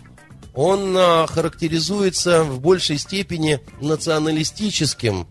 он 0.55 0.95
а, 0.97 1.27
характеризуется 1.27 2.43
в 2.43 2.61
большей 2.61 2.97
степени 2.97 3.59
националистическим, 3.81 5.27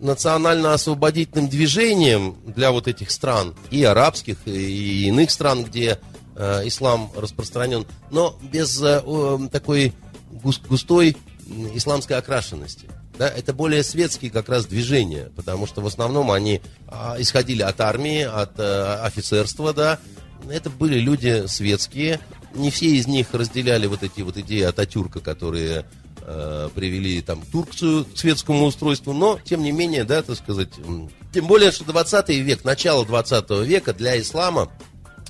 национально-освободительным 0.00 1.48
движением 1.48 2.36
для 2.46 2.70
вот 2.70 2.86
этих 2.86 3.10
стран, 3.10 3.54
и 3.70 3.82
арабских, 3.82 4.36
и 4.46 5.08
иных 5.08 5.30
стран, 5.30 5.64
где 5.64 5.98
э, 6.36 6.66
ислам 6.66 7.10
распространен, 7.16 7.86
но 8.10 8.38
без 8.42 8.80
э, 8.82 9.02
такой 9.50 9.92
густой 10.68 11.16
исламской 11.74 12.16
окрашенности. 12.16 12.88
Да, 13.18 13.28
это 13.28 13.52
более 13.52 13.84
светские 13.84 14.30
как 14.30 14.48
раз 14.48 14.66
движения, 14.66 15.30
потому 15.36 15.66
что 15.66 15.80
в 15.80 15.86
основном 15.86 16.32
они 16.32 16.60
а, 16.88 17.16
исходили 17.18 17.62
от 17.62 17.80
армии, 17.80 18.22
от 18.22 18.58
а, 18.58 19.04
офицерства, 19.04 19.72
да. 19.72 20.00
Это 20.50 20.68
были 20.68 20.98
люди 20.98 21.44
светские. 21.46 22.18
Не 22.54 22.70
все 22.70 22.86
из 22.86 23.06
них 23.06 23.28
разделяли 23.32 23.86
вот 23.86 24.02
эти 24.02 24.20
вот 24.20 24.36
идеи 24.36 24.62
Ататюрка, 24.62 25.20
которые 25.20 25.86
э, 26.20 26.68
привели 26.74 27.22
там 27.22 27.40
Турцию 27.50 28.04
к 28.04 28.18
светскому 28.18 28.66
устройству, 28.66 29.12
но, 29.12 29.38
тем 29.42 29.62
не 29.62 29.72
менее, 29.72 30.04
да, 30.04 30.22
так 30.22 30.36
сказать, 30.36 30.68
тем 31.32 31.46
более, 31.46 31.72
что 31.72 31.84
20 31.84 32.28
век, 32.28 32.64
начало 32.64 33.06
20 33.06 33.50
века 33.64 33.94
для 33.94 34.20
ислама 34.20 34.70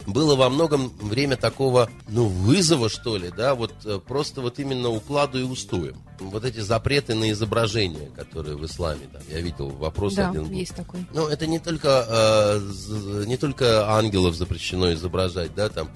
было 0.06 0.36
во 0.36 0.48
многом 0.50 0.90
время 0.98 1.36
такого, 1.36 1.90
ну, 2.08 2.26
вызова, 2.26 2.88
что 2.88 3.16
ли, 3.16 3.30
да, 3.34 3.54
вот 3.54 3.72
э, 3.84 3.98
просто 4.06 4.40
вот 4.40 4.58
именно 4.58 4.88
укладу 4.90 5.38
и 5.38 5.42
устоям. 5.42 5.96
Вот 6.20 6.44
эти 6.44 6.60
запреты 6.60 7.14
на 7.14 7.30
изображения, 7.30 8.10
которые 8.14 8.56
в 8.56 8.64
исламе, 8.64 9.06
там, 9.12 9.22
я 9.30 9.40
видел 9.40 9.70
вопрос 9.70 10.14
да, 10.14 10.30
один. 10.30 10.50
есть 10.52 10.74
такой. 10.74 11.06
Ну, 11.12 11.26
это 11.26 11.46
не 11.46 11.58
только, 11.58 12.06
э, 12.08 13.24
не 13.26 13.36
только 13.36 13.90
ангелов 13.90 14.34
запрещено 14.34 14.92
изображать, 14.92 15.54
да, 15.54 15.68
там, 15.68 15.90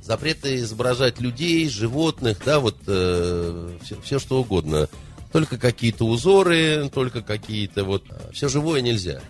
запреты 0.00 0.56
изображать 0.56 1.20
людей, 1.20 1.68
животных, 1.68 2.38
да, 2.44 2.58
вот 2.60 2.76
э, 2.86 3.78
все, 3.82 4.00
все 4.00 4.18
что 4.18 4.40
угодно. 4.40 4.88
Только 5.30 5.56
какие-то 5.56 6.04
узоры, 6.04 6.90
только 6.92 7.22
какие-то 7.22 7.84
вот... 7.84 8.04
Э, 8.10 8.32
все 8.32 8.48
живое 8.48 8.80
нельзя. 8.80 9.20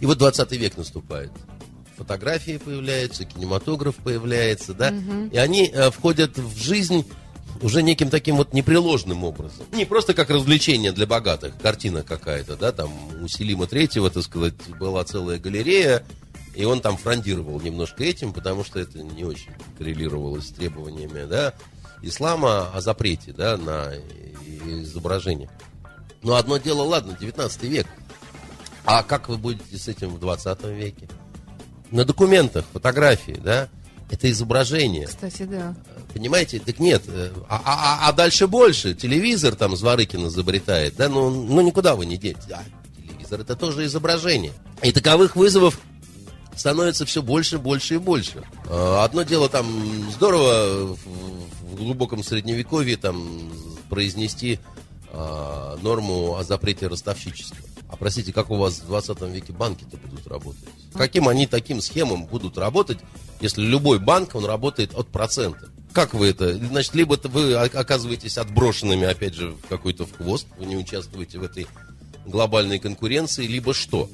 И 0.00 0.06
вот 0.06 0.18
20 0.18 0.52
век 0.52 0.76
наступает 0.76 1.30
фотографии 1.96 2.58
появляются, 2.58 3.24
кинематограф 3.24 3.96
появляется, 3.96 4.74
да, 4.74 4.88
угу. 4.88 5.28
и 5.32 5.36
они 5.36 5.70
э, 5.72 5.90
входят 5.90 6.38
в 6.38 6.56
жизнь 6.56 7.04
уже 7.62 7.82
неким 7.82 8.10
таким 8.10 8.36
вот 8.36 8.52
непреложным 8.52 9.24
образом. 9.24 9.66
Не 9.72 9.84
просто 9.84 10.14
как 10.14 10.30
развлечение 10.30 10.92
для 10.92 11.06
богатых, 11.06 11.54
картина 11.58 12.02
какая-то, 12.02 12.56
да, 12.56 12.72
там 12.72 12.90
у 13.22 13.28
Селима 13.28 13.66
Третьего, 13.66 14.10
так 14.10 14.22
сказать, 14.22 14.54
была 14.78 15.04
целая 15.04 15.38
галерея, 15.38 16.04
и 16.54 16.64
он 16.64 16.80
там 16.80 16.96
фрондировал 16.96 17.60
немножко 17.60 18.04
этим, 18.04 18.32
потому 18.32 18.64
что 18.64 18.78
это 18.78 19.02
не 19.02 19.24
очень 19.24 19.50
коррелировалось 19.78 20.48
с 20.48 20.52
требованиями, 20.52 21.26
да, 21.26 21.54
ислама 22.02 22.70
о 22.72 22.80
запрете, 22.80 23.32
да, 23.32 23.56
на 23.56 23.92
изображение. 24.66 25.50
Но 26.22 26.34
одно 26.34 26.56
дело, 26.56 26.82
ладно, 26.82 27.16
19 27.18 27.62
век, 27.64 27.86
а 28.84 29.02
как 29.02 29.28
вы 29.28 29.36
будете 29.36 29.76
с 29.76 29.88
этим 29.88 30.10
в 30.10 30.20
20 30.20 30.64
веке? 30.66 31.08
На 31.90 32.04
документах 32.04 32.64
фотографии, 32.72 33.38
да, 33.42 33.68
это 34.10 34.30
изображение. 34.30 35.06
Кстати, 35.06 35.42
да. 35.42 35.74
Понимаете? 36.12 36.60
Так 36.60 36.78
нет. 36.78 37.02
Э, 37.08 37.30
а, 37.48 37.56
а, 37.56 37.62
а, 37.64 38.08
а 38.08 38.12
дальше 38.12 38.46
больше. 38.46 38.94
Телевизор 38.94 39.56
там 39.56 39.76
Зворыкин 39.76 40.28
изобретает, 40.28 40.96
да, 40.96 41.08
ну, 41.08 41.30
ну 41.30 41.60
никуда 41.60 41.96
вы 41.96 42.06
не 42.06 42.16
денете. 42.16 42.52
А, 42.52 42.62
телевизор 42.96 43.40
это 43.40 43.56
тоже 43.56 43.84
изображение. 43.84 44.52
И 44.82 44.92
таковых 44.92 45.34
вызовов 45.36 45.78
становится 46.54 47.04
все 47.04 47.22
больше, 47.22 47.58
больше 47.58 47.94
и 47.94 47.98
больше. 47.98 48.44
А, 48.68 49.04
одно 49.04 49.22
дело 49.22 49.48
там 49.48 49.66
здорово 50.10 50.96
в 51.62 51.74
глубоком 51.74 52.22
средневековье 52.22 52.96
там 52.96 53.50
произнести 53.90 54.60
а, 55.12 55.76
норму 55.82 56.36
о 56.36 56.44
запрете 56.44 56.86
ростовщичества. 56.86 57.58
А 57.88 57.96
простите, 57.96 58.32
как 58.32 58.50
у 58.50 58.56
вас 58.56 58.80
в 58.80 58.86
20 58.86 59.20
веке 59.22 59.52
банки-то 59.52 59.96
будут 59.96 60.26
работать? 60.26 60.64
Каким 60.94 61.28
они 61.28 61.46
таким 61.46 61.80
схемам 61.80 62.26
будут 62.26 62.58
работать, 62.58 62.98
Если 63.40 63.62
любой 63.62 63.98
банк, 63.98 64.34
он 64.34 64.46
работает 64.46 64.94
от 64.94 65.08
процента. 65.08 65.68
Как 65.92 66.14
вы 66.14 66.28
это? 66.28 66.54
Значит, 66.54 66.94
либо 66.94 67.18
вы 67.24 67.54
оказываетесь 67.54 68.38
отброшенными, 68.38 69.06
опять 69.06 69.34
же, 69.34 69.50
в 69.50 69.66
какой-то 69.68 70.06
в 70.06 70.16
хвост, 70.16 70.46
вы 70.58 70.66
не 70.66 70.76
участвуете 70.76 71.38
в 71.38 71.42
этой 71.42 71.66
глобальной 72.24 72.78
конкуренции, 72.78 73.46
либо 73.46 73.72
что? 73.74 74.10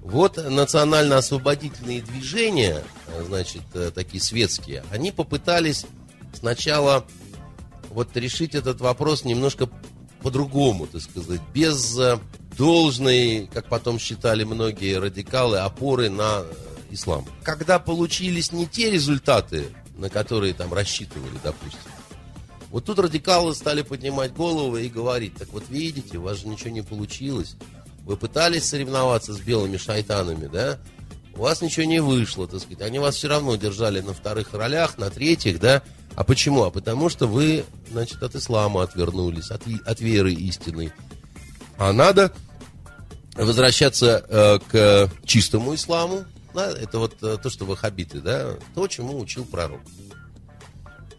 Вот 0.00 0.36
национально-освободительные 0.36 2.00
движения, 2.00 2.82
значит, 3.26 3.62
э, 3.74 3.90
такие 3.94 4.22
светские, 4.22 4.84
они 4.90 5.10
попытались 5.10 5.84
сначала 6.32 7.04
вот 7.90 8.16
решить 8.16 8.54
этот 8.54 8.80
вопрос 8.80 9.24
немножко 9.24 9.68
по-другому, 10.22 10.86
так 10.86 11.02
сказать, 11.02 11.40
без 11.52 11.98
э, 11.98 12.18
должной, 12.56 13.48
как 13.52 13.68
потом 13.68 13.98
считали 13.98 14.44
многие 14.44 14.98
радикалы, 14.98 15.58
опоры 15.58 16.10
на 16.10 16.42
э, 16.42 16.44
ислам. 16.90 17.24
Когда 17.42 17.78
получились 17.78 18.52
не 18.52 18.66
те 18.66 18.90
результаты, 18.90 19.66
на 19.96 20.08
которые 20.10 20.54
там 20.54 20.72
рассчитывали, 20.72 21.38
допустим. 21.42 21.80
Вот 22.70 22.84
тут 22.84 22.98
радикалы 22.98 23.54
стали 23.54 23.82
поднимать 23.82 24.34
головы 24.34 24.86
и 24.86 24.88
говорить, 24.88 25.34
так 25.36 25.48
вот 25.52 25.64
видите, 25.68 26.18
у 26.18 26.22
вас 26.22 26.38
же 26.38 26.48
ничего 26.48 26.70
не 26.70 26.82
получилось. 26.82 27.56
Вы 28.04 28.16
пытались 28.16 28.64
соревноваться 28.64 29.32
с 29.32 29.40
белыми 29.40 29.76
шайтанами, 29.76 30.46
да? 30.46 30.78
У 31.34 31.40
вас 31.40 31.60
ничего 31.60 31.84
не 31.86 32.00
вышло, 32.00 32.46
так 32.46 32.60
сказать. 32.60 32.80
Они 32.80 32.98
вас 32.98 33.16
все 33.16 33.28
равно 33.28 33.56
держали 33.56 34.00
на 34.00 34.14
вторых 34.14 34.52
ролях, 34.54 34.96
на 34.98 35.10
третьих, 35.10 35.60
да? 35.60 35.82
А 36.14 36.24
почему? 36.24 36.64
А 36.64 36.70
потому 36.70 37.08
что 37.08 37.26
вы, 37.26 37.64
значит, 37.90 38.22
от 38.22 38.34
ислама 38.34 38.82
отвернулись, 38.82 39.50
от, 39.50 39.62
от 39.84 40.00
веры 40.00 40.32
истинной. 40.32 40.92
А 41.78 41.92
надо 41.92 42.32
возвращаться 43.36 44.24
э, 44.28 44.58
к 44.68 45.10
чистому 45.24 45.74
исламу, 45.74 46.24
да, 46.54 46.70
это 46.70 46.98
вот 46.98 47.14
э, 47.22 47.36
то, 47.42 47.50
что 47.50 47.64
ваххабиты, 47.66 48.20
да, 48.20 48.54
то, 48.74 48.86
чему 48.88 49.18
учил 49.18 49.44
пророк. 49.44 49.80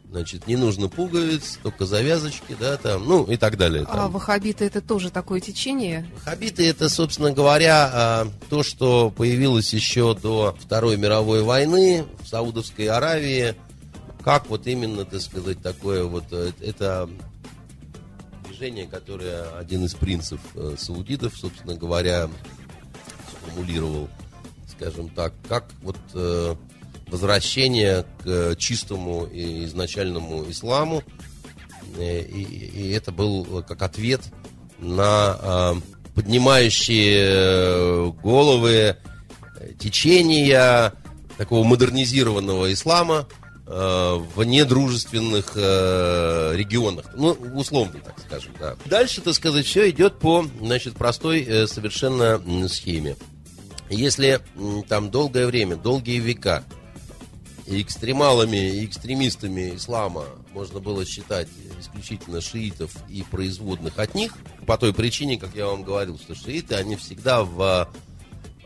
Значит, 0.10 0.47
не 0.47 0.56
нужно 0.56 0.88
пуговиц, 0.88 1.60
только 1.62 1.86
завязочки, 1.86 2.56
да, 2.60 2.77
там, 2.77 3.06
ну 3.06 3.25
и 3.25 3.36
так 3.36 3.58
далее. 3.58 3.86
Там. 3.86 3.99
А 3.99 4.08
ваххабиты 4.08 4.65
это 4.65 4.82
тоже 4.82 5.12
такое 5.12 5.41
течение? 5.41 6.10
Ваххабиты 6.15 6.67
это, 6.67 6.88
собственно 6.88 7.32
говоря, 7.32 7.89
а, 7.93 8.27
то, 8.49 8.63
что 8.63 9.12
появилось 9.12 9.73
еще 9.73 10.15
до 10.15 10.56
Второй 10.60 10.95
мировой 10.97 11.43
войны 11.43 12.06
в 12.21 12.27
Саудовской 12.27 12.88
Аравии. 12.88 13.53
Как 14.23 14.49
вот 14.49 14.65
именно, 14.65 15.03
так 15.03 15.21
сказать, 15.21 15.62
такое 15.62 16.06
вот, 16.06 16.23
э, 16.32 16.51
это 16.62 17.10
движение, 18.58 18.88
которое 18.88 19.58
один 19.58 19.86
из 19.86 19.93
принцев 19.93 20.39
э, 20.56 20.76
саудитов, 20.78 21.38
собственно 21.38 21.76
говоря, 21.76 22.28
сформулировал 23.30 24.10
скажем 24.67 25.10
так, 25.10 25.34
как 25.48 25.72
вот 25.82 25.98
э, 26.13 26.56
возвращение 27.08 28.04
к 28.24 28.26
э, 28.26 28.56
чистому 28.58 29.26
и 29.26 29.65
изначальному 29.65 30.50
исламу. 30.50 31.04
Э, 31.98 32.22
и, 32.22 32.43
и 32.43 32.91
это 32.91 33.12
был 33.12 33.63
как 33.63 33.82
ответ 33.82 34.22
на 34.80 35.38
э, 35.39 35.74
поднимающие 36.13 37.26
э, 37.26 38.12
головы 38.24 38.98
течения 39.80 40.93
такого 41.38 41.63
модернизированного 41.63 42.72
ислама 42.74 43.28
э, 43.30 43.46
в 43.67 44.43
недружественных 44.43 45.53
э, 45.56 46.53
регионах. 46.56 47.06
Ну, 47.15 47.32
условно, 47.53 47.99
так 48.03 48.17
скажем, 48.25 48.53
да. 48.58 48.77
Дальше, 48.86 49.19
так 49.19 49.34
сказать, 49.34 49.65
все 49.65 49.89
идет 49.89 50.19
по, 50.19 50.45
значит, 50.62 50.95
простой 50.95 51.43
э, 51.43 51.67
совершенно 51.67 52.41
схеме. 52.69 53.17
Если 53.89 54.39
там 54.88 55.12
долгое 55.12 55.47
время, 55.47 55.75
долгие 55.75 56.19
века 56.19 56.63
экстремалами, 57.67 58.77
и 58.77 58.86
экстремистами 58.86 59.75
ислама 59.75 60.25
можно 60.53 60.80
было 60.80 61.06
считать 61.06 61.49
исключительно 61.80 62.39
шиитов 62.39 62.91
и 63.10 63.23
производных 63.23 63.99
от 63.99 64.15
них, 64.15 64.34
по 64.65 64.77
той 64.77 64.93
причине, 64.93 65.38
как 65.38 65.53
я 65.56 65.65
вам 65.67 65.84
говорил, 65.84 66.17
что 66.17 66.36
шииты, 66.36 66.75
они 66.75 66.95
всегда 66.95 67.43
в 67.43 67.89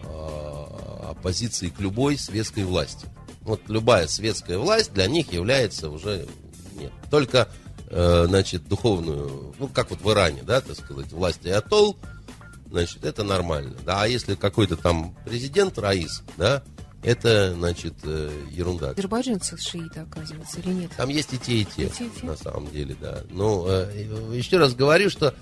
э, 0.04 1.08
оппозиции 1.10 1.70
к 1.70 1.80
любой 1.80 2.20
светской 2.20 2.64
власти. 2.64 3.08
Вот 3.42 3.62
любая 3.68 4.08
светская 4.08 4.58
власть 4.58 4.94
для 4.94 5.08
них 5.08 5.32
является 5.34 5.90
уже 5.90 6.28
нет. 6.76 6.92
Только, 7.10 7.48
э, 7.88 8.26
значит, 8.28 8.68
духовную, 8.68 9.54
ну, 9.60 9.68
как 9.68 9.90
вот 9.90 10.02
в 10.02 10.12
Иране, 10.12 10.44
да, 10.44 10.62
так 10.62 10.78
сказать, 10.78 11.12
власть 11.12 11.46
Аятол– 11.46 11.98
значит, 12.72 13.06
это 13.06 13.24
нормально. 13.24 13.76
Да, 13.86 14.04
а 14.04 14.08
если 14.08 14.36
какой-то 14.36 14.78
там 14.78 15.16
президент 15.26 15.78
Раис, 15.78 16.24
да, 16.38 16.64
это, 17.04 17.54
значит, 17.54 17.94
э, 18.04 18.32
ерунда. 18.50 18.92
Азербайджанцы 18.92 19.58
шииты, 19.58 20.02
оказывается, 20.02 20.60
или 20.62 20.70
нет? 20.72 20.92
Там 20.96 21.10
есть 21.10 21.34
и 21.34 21.38
те, 21.38 21.54
и 21.58 21.66
те, 21.66 21.86
и 21.86 21.90
те, 21.90 22.06
и 22.06 22.10
те. 22.10 22.26
на 22.26 22.38
самом 22.38 22.72
деле, 22.72 22.96
да. 23.00 23.22
Ну, 23.30 23.66
э, 23.68 24.34
еще 24.34 24.58
раз 24.58 24.74
говорю, 24.74 25.10
что 25.10 25.28
э, 25.28 25.34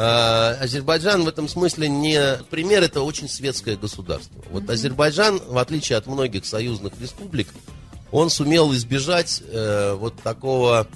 Азербайджан 0.00 1.24
в 1.24 1.28
этом 1.28 1.48
смысле 1.48 1.88
не... 1.88 2.38
Пример, 2.50 2.82
это 2.82 3.02
очень 3.02 3.28
светское 3.28 3.76
государство. 3.76 4.42
Вот. 4.50 4.68
Азербайджан, 4.70 5.40
в 5.44 5.58
отличие 5.58 5.98
от 5.98 6.06
многих 6.06 6.46
союзных 6.46 6.92
республик, 7.00 7.48
он 8.10 8.30
сумел 8.30 8.72
избежать 8.74 9.42
э, 9.46 9.94
вот 9.94 10.14
такого 10.22 10.86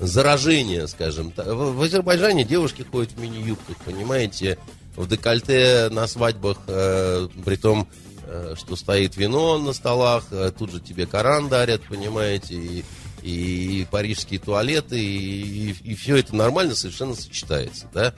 заражения, 0.00 0.86
скажем. 0.86 1.32
В, 1.36 1.74
в 1.74 1.82
Азербайджане 1.82 2.44
девушки 2.44 2.82
ходят 2.82 3.12
в 3.12 3.20
мини-юбках, 3.20 3.76
понимаете, 3.84 4.58
в 4.96 5.06
декольте 5.08 5.88
на 5.90 6.06
свадьбах, 6.06 6.58
э, 6.66 7.28
при 7.44 7.56
том, 7.56 7.88
э, 8.22 8.54
что 8.56 8.76
стоит 8.76 9.16
вино 9.16 9.58
на 9.58 9.72
столах, 9.72 10.24
э, 10.30 10.50
тут 10.56 10.72
же 10.72 10.80
тебе 10.80 11.06
Коран 11.06 11.48
дарят, 11.48 11.82
понимаете, 11.88 12.54
и, 12.54 12.84
и, 13.22 13.82
и 13.82 13.86
парижские 13.90 14.40
туалеты, 14.40 14.98
и, 14.98 15.70
и, 15.70 15.76
и 15.92 15.94
все 15.94 16.16
это 16.16 16.34
нормально 16.34 16.74
совершенно 16.74 17.14
сочетается, 17.14 17.86
да. 17.92 18.14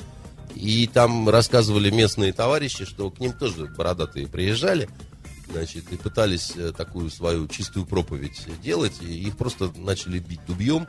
И 0.55 0.87
там 0.87 1.29
рассказывали 1.29 1.91
местные 1.91 2.33
товарищи, 2.33 2.85
что 2.85 3.11
к 3.11 3.21
ним 3.21 3.33
тоже 3.33 3.67
бородатые 3.67 4.27
приезжали, 4.27 4.89
значит, 5.51 5.93
и 5.93 5.97
пытались 5.97 6.53
э, 6.57 6.73
такую 6.77 7.11
свою 7.11 7.49
чистую 7.49 7.87
проповедь 7.87 8.47
делать, 8.63 8.95
и 9.01 9.29
их 9.29 9.37
просто 9.37 9.71
начали 9.77 10.19
бить 10.19 10.41
дубьем. 10.47 10.87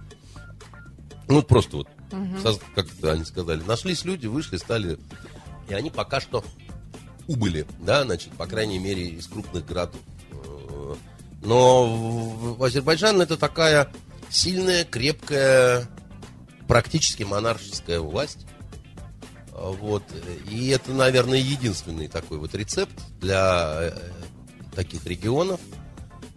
Ну, 1.27 1.41
просто 1.43 1.77
вот, 1.77 1.87
угу. 2.11 2.59
как 2.75 2.87
они 3.03 3.23
сказали, 3.23 3.61
нашлись 3.63 4.03
люди, 4.03 4.27
вышли, 4.27 4.57
стали 4.57 4.97
и 5.71 5.73
они 5.73 5.89
пока 5.89 6.19
что 6.19 6.43
убыли, 7.27 7.65
да, 7.79 8.03
значит, 8.03 8.33
по 8.33 8.45
крайней 8.45 8.77
мере, 8.77 9.07
из 9.07 9.27
крупных 9.27 9.65
городов. 9.65 10.01
Э, 10.31 10.95
но 11.43 12.55
в 12.57 12.63
Азербайджан 12.63 13.21
это 13.21 13.37
такая 13.37 13.91
сильная, 14.29 14.83
крепкая, 14.83 15.87
практически 16.67 17.23
монаршеская 17.23 17.99
власть. 17.99 18.45
Вот. 19.61 20.03
И 20.49 20.69
это, 20.69 20.91
наверное, 20.91 21.37
единственный 21.37 22.07
такой 22.07 22.37
вот 22.37 22.53
рецепт 22.55 22.93
для 23.19 23.77
э, 23.81 23.91
таких 24.75 25.05
регионов, 25.05 25.59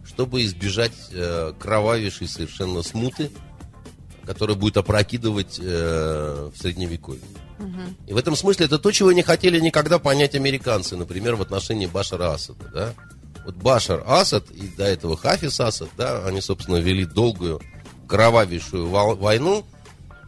чтобы 0.05 0.45
избежать 0.45 0.93
э, 1.11 1.53
кровавейшей 1.59 2.29
совершенно 2.29 2.83
смуты, 2.83 3.31
которая 4.25 4.57
будет 4.57 4.77
опрокидывать 4.79 5.59
в 5.59 6.53
средневековье. 6.57 7.21
И 8.07 8.13
в 8.13 8.17
этом 8.17 8.37
смысле 8.37 8.67
это 8.67 8.79
то, 8.79 8.91
чего 8.91 9.13
не 9.13 9.23
хотели 9.23 9.61
никогда 9.61 9.99
понять 9.99 10.35
американцы, 10.35 10.97
например, 10.97 11.37
в 11.37 11.43
отношении 11.43 11.87
Башара 11.87 12.33
Асада. 12.33 12.71
Да? 12.73 12.95
Вот 13.45 13.57
Башар 13.57 14.03
Асад 14.07 14.51
и 14.51 14.69
до 14.69 14.85
этого 14.85 15.17
Хафиз 15.17 15.61
Асад, 15.61 15.91
да, 15.97 16.25
они, 16.25 16.41
собственно, 16.41 16.77
вели 16.77 17.05
долгую, 17.05 17.61
кровавейшую 18.09 18.89
войну 18.89 19.65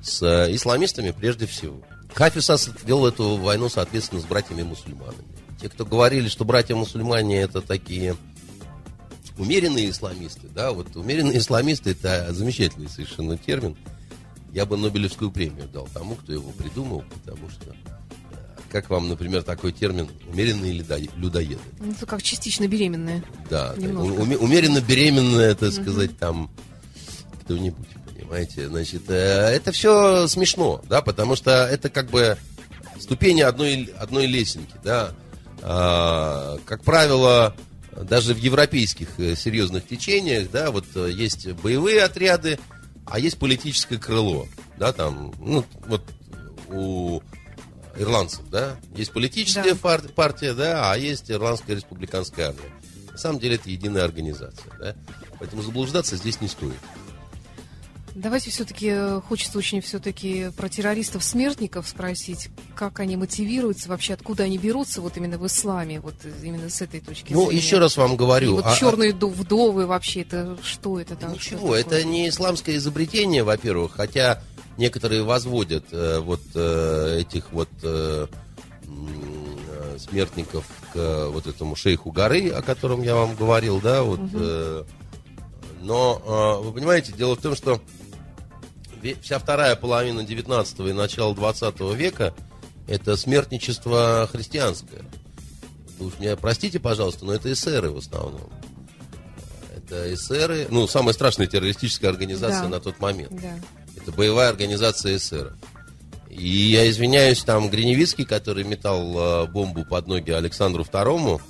с 0.02 0.22
э, 0.22 0.54
исламистами 0.54 1.10
прежде 1.10 1.46
всего. 1.46 1.80
Хафиз 2.16 2.50
вел 2.84 3.06
эту 3.06 3.36
войну, 3.36 3.68
соответственно, 3.68 4.20
с 4.20 4.24
братьями-мусульманами. 4.24 5.24
Те, 5.60 5.68
кто 5.68 5.86
говорили, 5.86 6.28
что 6.28 6.44
братья-мусульмане 6.44 7.40
это 7.40 7.60
такие 7.60 8.16
умеренные 9.38 9.90
исламисты, 9.90 10.48
да, 10.48 10.72
вот 10.72 10.96
умеренные 10.96 11.38
исламисты 11.38 11.90
это 11.90 12.32
замечательный 12.32 12.88
совершенно 12.88 13.36
термин– 13.36 13.76
я 14.56 14.64
бы 14.64 14.78
Нобелевскую 14.78 15.30
премию 15.30 15.68
дал 15.68 15.86
тому, 15.92 16.14
кто 16.14 16.32
его 16.32 16.50
придумал, 16.52 17.04
потому 17.10 17.50
что 17.50 17.72
э, 17.72 18.36
как 18.70 18.88
вам, 18.88 19.06
например, 19.06 19.42
такой 19.42 19.70
термин 19.70 20.08
умеренные 20.32 20.72
людоеды? 20.72 21.60
Ну, 21.78 21.92
это 21.92 22.06
как 22.06 22.22
частично 22.22 22.66
беременные. 22.66 23.22
Да, 23.50 23.74
уме, 23.76 24.38
умеренно 24.38 24.80
беременная, 24.80 25.50
это 25.50 25.70
сказать, 25.70 26.16
там 26.16 26.50
кто-нибудь, 27.42 27.86
понимаете. 28.16 28.68
Значит, 28.68 29.02
э, 29.08 29.50
это 29.54 29.72
все 29.72 30.26
смешно, 30.28 30.82
да, 30.88 31.02
потому 31.02 31.36
что 31.36 31.50
это 31.50 31.90
как 31.90 32.10
бы 32.10 32.36
ступени 32.98 33.42
одной, 33.42 33.92
одной 33.98 34.26
лесенки, 34.26 34.74
да. 34.82 35.12
А, 35.62 36.58
как 36.64 36.82
правило, 36.82 37.54
даже 37.92 38.34
в 38.34 38.38
европейских 38.38 39.18
э, 39.18 39.36
серьезных 39.36 39.86
течениях, 39.86 40.50
да, 40.50 40.70
вот 40.70 40.84
есть 40.94 41.48
боевые 41.52 42.02
отряды, 42.02 42.58
а 43.06 43.18
есть 43.18 43.38
политическое 43.38 43.98
крыло, 43.98 44.46
да, 44.78 44.92
там, 44.92 45.32
ну, 45.38 45.64
вот 45.86 46.02
у 46.68 47.20
ирландцев, 47.96 48.42
да, 48.50 48.76
есть 48.94 49.12
политическая 49.12 49.74
да. 49.74 50.08
партия, 50.14 50.54
да, 50.54 50.92
а 50.92 50.96
есть 50.96 51.30
ирландская 51.30 51.76
республиканская 51.76 52.48
армия. 52.48 52.70
На 53.12 53.18
самом 53.18 53.38
деле 53.38 53.54
это 53.54 53.70
единая 53.70 54.04
организация, 54.04 54.72
да. 54.78 54.94
Поэтому 55.38 55.62
заблуждаться 55.62 56.16
здесь 56.16 56.40
не 56.42 56.48
стоит. 56.48 56.76
Давайте 58.16 58.50
все-таки, 58.50 58.88
э, 58.88 59.20
хочется 59.28 59.58
очень 59.58 59.82
все-таки 59.82 60.50
про 60.56 60.70
террористов-смертников 60.70 61.86
спросить, 61.86 62.48
как 62.74 62.98
они 62.98 63.14
мотивируются, 63.14 63.90
вообще 63.90 64.14
откуда 64.14 64.44
они 64.44 64.56
берутся 64.56 65.02
вот 65.02 65.18
именно 65.18 65.36
в 65.36 65.46
исламе, 65.46 66.00
вот 66.00 66.14
именно 66.42 66.70
с 66.70 66.80
этой 66.80 67.00
точки 67.00 67.34
ну, 67.34 67.40
зрения. 67.40 67.52
Ну, 67.52 67.58
еще 67.58 67.78
раз 67.78 67.98
вам 67.98 68.16
говорю. 68.16 68.52
И 68.52 68.54
вот 68.54 68.64
а, 68.64 68.74
черные 68.74 69.12
а... 69.12 69.26
вдовы 69.26 69.86
вообще, 69.86 70.22
это 70.22 70.56
что 70.62 70.98
это 70.98 71.14
там? 71.14 71.34
Ничего, 71.34 71.76
это 71.76 72.02
не 72.04 72.30
исламское 72.30 72.76
изобретение, 72.76 73.44
во-первых, 73.44 73.92
хотя 73.92 74.42
некоторые 74.78 75.22
возводят 75.22 75.84
э, 75.92 76.18
вот 76.20 76.40
э, 76.54 77.18
этих 77.20 77.52
вот 77.52 77.68
э, 77.82 78.28
э, 78.82 79.98
смертников 79.98 80.64
к 80.94 81.28
вот 81.28 81.46
этому 81.46 81.76
шейху 81.76 82.12
горы, 82.12 82.48
о 82.48 82.62
котором 82.62 83.02
я 83.02 83.14
вам 83.14 83.36
говорил, 83.36 83.78
да, 83.78 84.02
вот. 84.02 84.20
Угу. 84.20 84.30
Э, 84.32 84.84
но, 85.82 86.22
э, 86.24 86.64
вы 86.64 86.72
понимаете, 86.72 87.12
дело 87.12 87.36
в 87.36 87.40
том, 87.42 87.54
что 87.54 87.80
вся 89.14 89.38
вторая 89.38 89.76
половина 89.76 90.24
19 90.24 90.80
и 90.80 90.92
начало 90.92 91.34
20 91.34 91.80
века 91.94 92.34
это 92.88 93.16
смертничество 93.16 94.28
христианское. 94.30 95.02
Вы 95.98 96.06
уж 96.06 96.18
меня 96.18 96.36
простите, 96.36 96.78
пожалуйста, 96.78 97.24
но 97.24 97.34
это 97.34 97.52
эсеры 97.52 97.90
в 97.90 97.98
основном. 97.98 98.50
Это 99.74 100.12
эсеры, 100.12 100.66
ну, 100.70 100.86
самая 100.86 101.12
страшная 101.14 101.46
террористическая 101.46 102.10
организация 102.10 102.62
да. 102.62 102.68
на 102.68 102.80
тот 102.80 102.98
момент. 103.00 103.34
Да. 103.40 103.58
Это 103.96 104.12
боевая 104.12 104.50
организация 104.50 105.16
эсеров. 105.16 105.54
И 106.28 106.48
я 106.48 106.88
извиняюсь, 106.90 107.42
там 107.42 107.70
Гриневицкий, 107.70 108.24
который 108.24 108.64
метал 108.64 109.44
э, 109.44 109.46
бомбу 109.46 109.84
под 109.84 110.06
ноги 110.06 110.30
Александру 110.30 110.84
Второму, 110.84 111.40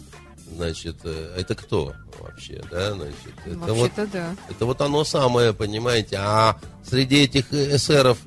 значит, 0.56 0.96
э, 1.04 1.34
это 1.36 1.54
кто 1.54 1.94
вообще, 2.18 2.62
да, 2.70 2.92
значит, 2.92 3.16
это 3.44 3.74
вот, 3.74 3.92
да. 4.12 4.34
это 4.48 4.66
вот 4.66 4.80
оно 4.80 5.04
самое, 5.04 5.52
понимаете, 5.52 6.16
а 6.18 6.58
среди 6.84 7.24
этих 7.24 7.52
эсеров 7.52 8.18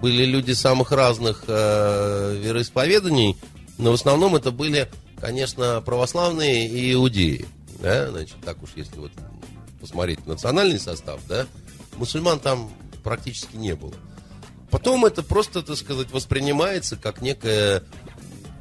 были 0.00 0.24
люди 0.24 0.52
самых 0.52 0.92
разных 0.92 1.44
э, 1.46 2.38
вероисповеданий, 2.42 3.36
но 3.78 3.92
в 3.92 3.94
основном 3.94 4.36
это 4.36 4.50
были, 4.50 4.90
конечно, 5.20 5.80
православные 5.80 6.68
и 6.68 6.92
иудеи, 6.92 7.46
да, 7.80 8.10
значит, 8.10 8.36
так 8.44 8.62
уж 8.62 8.70
если 8.76 8.98
вот 8.98 9.12
посмотреть 9.80 10.26
национальный 10.26 10.80
состав, 10.80 11.20
да, 11.28 11.46
мусульман 11.96 12.40
там 12.40 12.70
практически 13.02 13.56
не 13.56 13.74
было. 13.74 13.94
Потом 14.70 15.04
это 15.04 15.22
просто, 15.22 15.62
так 15.62 15.76
сказать, 15.76 16.10
воспринимается 16.10 16.96
как 16.96 17.22
некая 17.22 17.84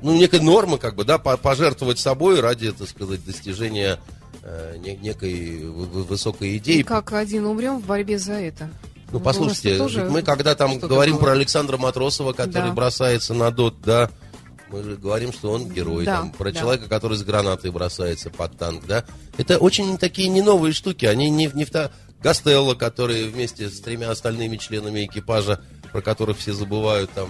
ну, 0.01 0.15
некая 0.15 0.41
норма, 0.41 0.77
как 0.77 0.95
бы, 0.95 1.03
да, 1.03 1.17
пожертвовать 1.17 1.99
собой 1.99 2.39
ради, 2.39 2.71
так 2.71 2.87
сказать, 2.87 3.25
достижения 3.25 3.99
э, 4.43 4.77
некой 4.77 5.65
высокой 5.65 6.57
идеи. 6.57 6.79
И 6.79 6.83
как 6.83 7.13
один 7.13 7.45
умрем 7.45 7.79
в 7.79 7.85
борьбе 7.85 8.19
за 8.19 8.33
это. 8.33 8.69
Ну, 9.11 9.19
послушайте, 9.19 9.77
тоже 9.77 10.05
мы 10.05 10.21
когда 10.23 10.55
там 10.55 10.79
говорим 10.79 11.15
было? 11.15 11.23
про 11.23 11.31
Александра 11.33 11.77
Матросова, 11.77 12.33
который 12.33 12.69
да. 12.69 12.73
бросается 12.73 13.33
на 13.33 13.51
дот, 13.51 13.75
да, 13.81 14.09
мы 14.69 14.83
же 14.83 14.95
говорим, 14.97 15.31
что 15.31 15.51
он 15.51 15.69
герой, 15.69 16.05
да, 16.05 16.17
там, 16.17 16.31
про 16.31 16.51
да. 16.51 16.59
человека, 16.59 16.89
который 16.89 17.17
с 17.17 17.23
гранатой 17.23 17.71
бросается 17.71 18.29
под 18.29 18.57
танк, 18.57 18.85
да. 18.87 19.05
Это 19.37 19.57
очень 19.57 19.97
такие 19.97 20.27
не 20.27 20.41
новые 20.41 20.73
штуки, 20.73 21.05
они 21.05 21.29
не, 21.29 21.49
не 21.53 21.65
в 21.65 21.71
та... 21.71 21.91
Гастелло, 22.21 22.73
который 22.73 23.27
вместе 23.27 23.69
с 23.69 23.79
тремя 23.81 24.09
остальными 24.09 24.57
членами 24.57 25.05
экипажа 25.05 25.61
про 25.95 26.01
которых 26.01 26.37
все 26.39 26.51
забывают, 26.51 27.09
там 27.11 27.29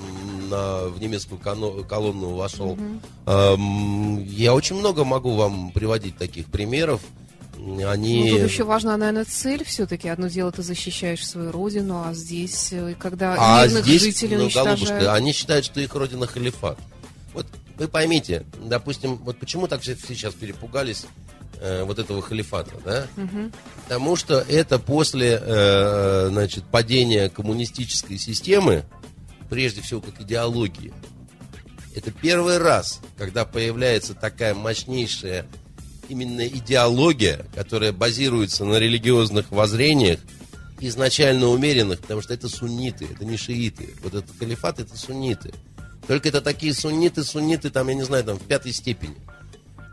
на, 0.49 0.87
в 0.87 0.99
немецкую 0.99 1.39
колонну 1.39 2.33
вошел. 2.33 2.71
Угу. 2.71 2.81
Эм, 3.27 4.23
я 4.23 4.55
очень 4.55 4.75
много 4.75 5.05
могу 5.05 5.35
вам 5.35 5.69
приводить 5.69 6.17
таких 6.17 6.47
примеров. 6.47 6.99
Они... 7.85 8.31
Ну, 8.31 8.39
тут 8.39 8.49
еще 8.49 8.63
важна, 8.63 8.97
наверное, 8.97 9.25
цель 9.25 9.63
все-таки. 9.63 10.09
Одно 10.09 10.29
дело, 10.29 10.51
ты 10.51 10.63
защищаешь 10.63 11.23
свою 11.27 11.51
родину, 11.51 12.05
а 12.07 12.15
здесь, 12.15 12.69
э, 12.71 12.95
когда 12.97 13.35
а 13.37 13.67
мирных 13.67 13.85
здесь, 13.85 14.01
жителей 14.01 14.37
ну, 14.37 14.43
уничтожают... 14.45 14.79
Голубушка, 14.79 15.13
они 15.13 15.31
считают, 15.31 15.63
что 15.63 15.79
их 15.79 15.93
родина 15.93 16.25
халифат. 16.25 16.79
Вот 17.35 17.45
вы 17.77 17.87
поймите, 17.87 18.47
допустим, 18.63 19.17
вот 19.17 19.37
почему 19.37 19.67
так 19.67 19.81
все 19.81 19.95
сейчас 19.95 20.33
перепугались 20.33 21.05
э, 21.59 21.83
вот 21.83 21.99
этого 21.99 22.21
халифата, 22.21 22.75
да? 22.83 23.07
Угу. 23.17 23.51
Потому 23.83 24.15
что 24.15 24.39
это 24.39 24.79
после, 24.79 25.39
э, 25.41 26.27
значит, 26.29 26.63
падения 26.65 27.29
коммунистической 27.29 28.17
системы, 28.17 28.85
прежде 29.49 29.81
всего 29.81 30.01
как 30.01 30.21
идеологии, 30.21 30.93
это 31.95 32.11
первый 32.11 32.57
раз, 32.57 32.99
когда 33.17 33.45
появляется 33.45 34.13
такая 34.13 34.53
мощнейшая 34.53 35.45
именно 36.09 36.45
идеология, 36.45 37.45
которая 37.55 37.93
базируется 37.93 38.65
на 38.65 38.77
религиозных 38.77 39.51
воззрениях, 39.51 40.19
изначально 40.79 41.47
умеренных, 41.47 42.01
потому 42.01 42.21
что 42.21 42.33
это 42.33 42.49
сунниты, 42.49 43.07
это 43.11 43.25
не 43.25 43.37
шииты. 43.37 43.95
Вот 44.03 44.13
этот 44.13 44.37
халифат 44.37 44.79
это 44.79 44.97
сунниты. 44.97 45.53
Только 46.07 46.29
это 46.29 46.41
такие 46.41 46.73
сунниты, 46.73 47.23
сунниты, 47.23 47.69
там, 47.69 47.87
я 47.87 47.95
не 47.95 48.03
знаю, 48.03 48.23
там, 48.23 48.37
в 48.37 48.43
пятой 48.43 48.73
степени. 48.73 49.15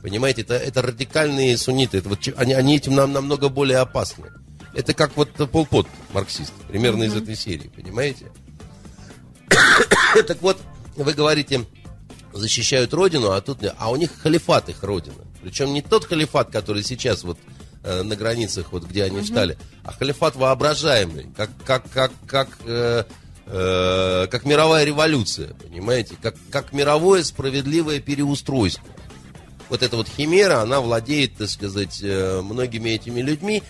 Понимаете, 0.03 0.43
это, 0.43 0.55
это 0.55 0.83
радикальные 0.83 1.57
сунниты. 1.57 1.99
Это 1.99 2.09
вот, 2.09 2.19
они, 2.37 2.55
они 2.55 2.77
этим 2.77 2.95
нам 2.95 3.13
намного 3.13 3.49
более 3.49 3.79
опасны. 3.79 4.33
Это 4.75 4.95
как 4.95 5.17
вот 5.17 5.31
полпот 5.51 5.87
марксист, 6.13 6.53
примерно 6.69 7.05
mm-hmm. 7.05 7.07
из 7.07 7.15
этой 7.15 7.37
серии, 7.37 7.69
понимаете? 7.69 8.33
так 10.27 10.43
вот, 10.43 10.59
вы 10.97 11.13
говорите, 11.13 11.67
защищают 12.33 12.93
родину, 12.95 13.31
а 13.31 13.41
тут 13.41 13.59
а 13.79 13.91
у 13.91 13.97
них 13.97 14.11
халифат 14.21 14.71
их 14.71 14.83
родина. 14.83 15.25
Причем 15.41 15.73
не 15.73 15.83
тот 15.83 16.07
халифат, 16.07 16.51
который 16.51 16.83
сейчас 16.83 17.23
вот 17.23 17.39
э, 17.85 18.03
на 18.03 18.17
границах, 18.17 18.73
вот 18.73 18.85
где 18.85 19.05
они 19.05 19.19
mm-hmm. 19.19 19.23
встали, 19.23 19.59
а 19.85 19.93
халифат 19.93 20.35
воображаемый, 20.35 21.29
как 21.37 21.51
как 21.65 21.89
как 21.91 22.13
как 22.27 22.49
э, 22.65 23.05
э, 23.47 24.27
как 24.29 24.45
мировая 24.47 24.85
революция, 24.85 25.55
понимаете, 25.55 26.17
как 26.21 26.35
как 26.51 26.73
мировое 26.73 27.23
справедливое 27.23 28.01
переустройство 28.01 28.85
вот 29.73 29.83
эта 29.83 29.97
вот 29.97 30.07
химера, 30.07 30.61
она 30.61 30.83
владеет, 30.83 31.37
так 31.39 31.49
сказать, 31.49 32.01
э, 32.03 32.43
многими 32.43 32.91
этими 32.91 33.23
людьми. 33.23 33.63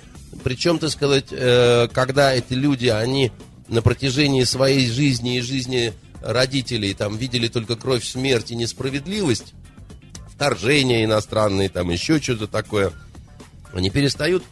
Причем, 0.42 0.80
так 0.80 0.90
сказать, 0.90 1.26
э, 1.30 1.86
когда 1.92 2.34
эти 2.34 2.54
люди, 2.54 2.88
они 2.88 3.30
на 3.68 3.82
протяжении 3.82 4.42
своей 4.42 4.90
жизни 4.90 5.36
и 5.36 5.40
жизни 5.40 5.92
родителей 6.20 6.92
там 6.92 7.16
видели 7.16 7.46
только 7.46 7.76
кровь, 7.76 8.04
смерть 8.04 8.50
и 8.50 8.56
несправедливость, 8.56 9.54
вторжения 10.26 11.04
иностранные, 11.04 11.68
там 11.68 11.88
еще 11.90 12.20
что-то 12.20 12.48
такое, 12.48 12.90
они 13.72 13.88
перестают 13.88 14.42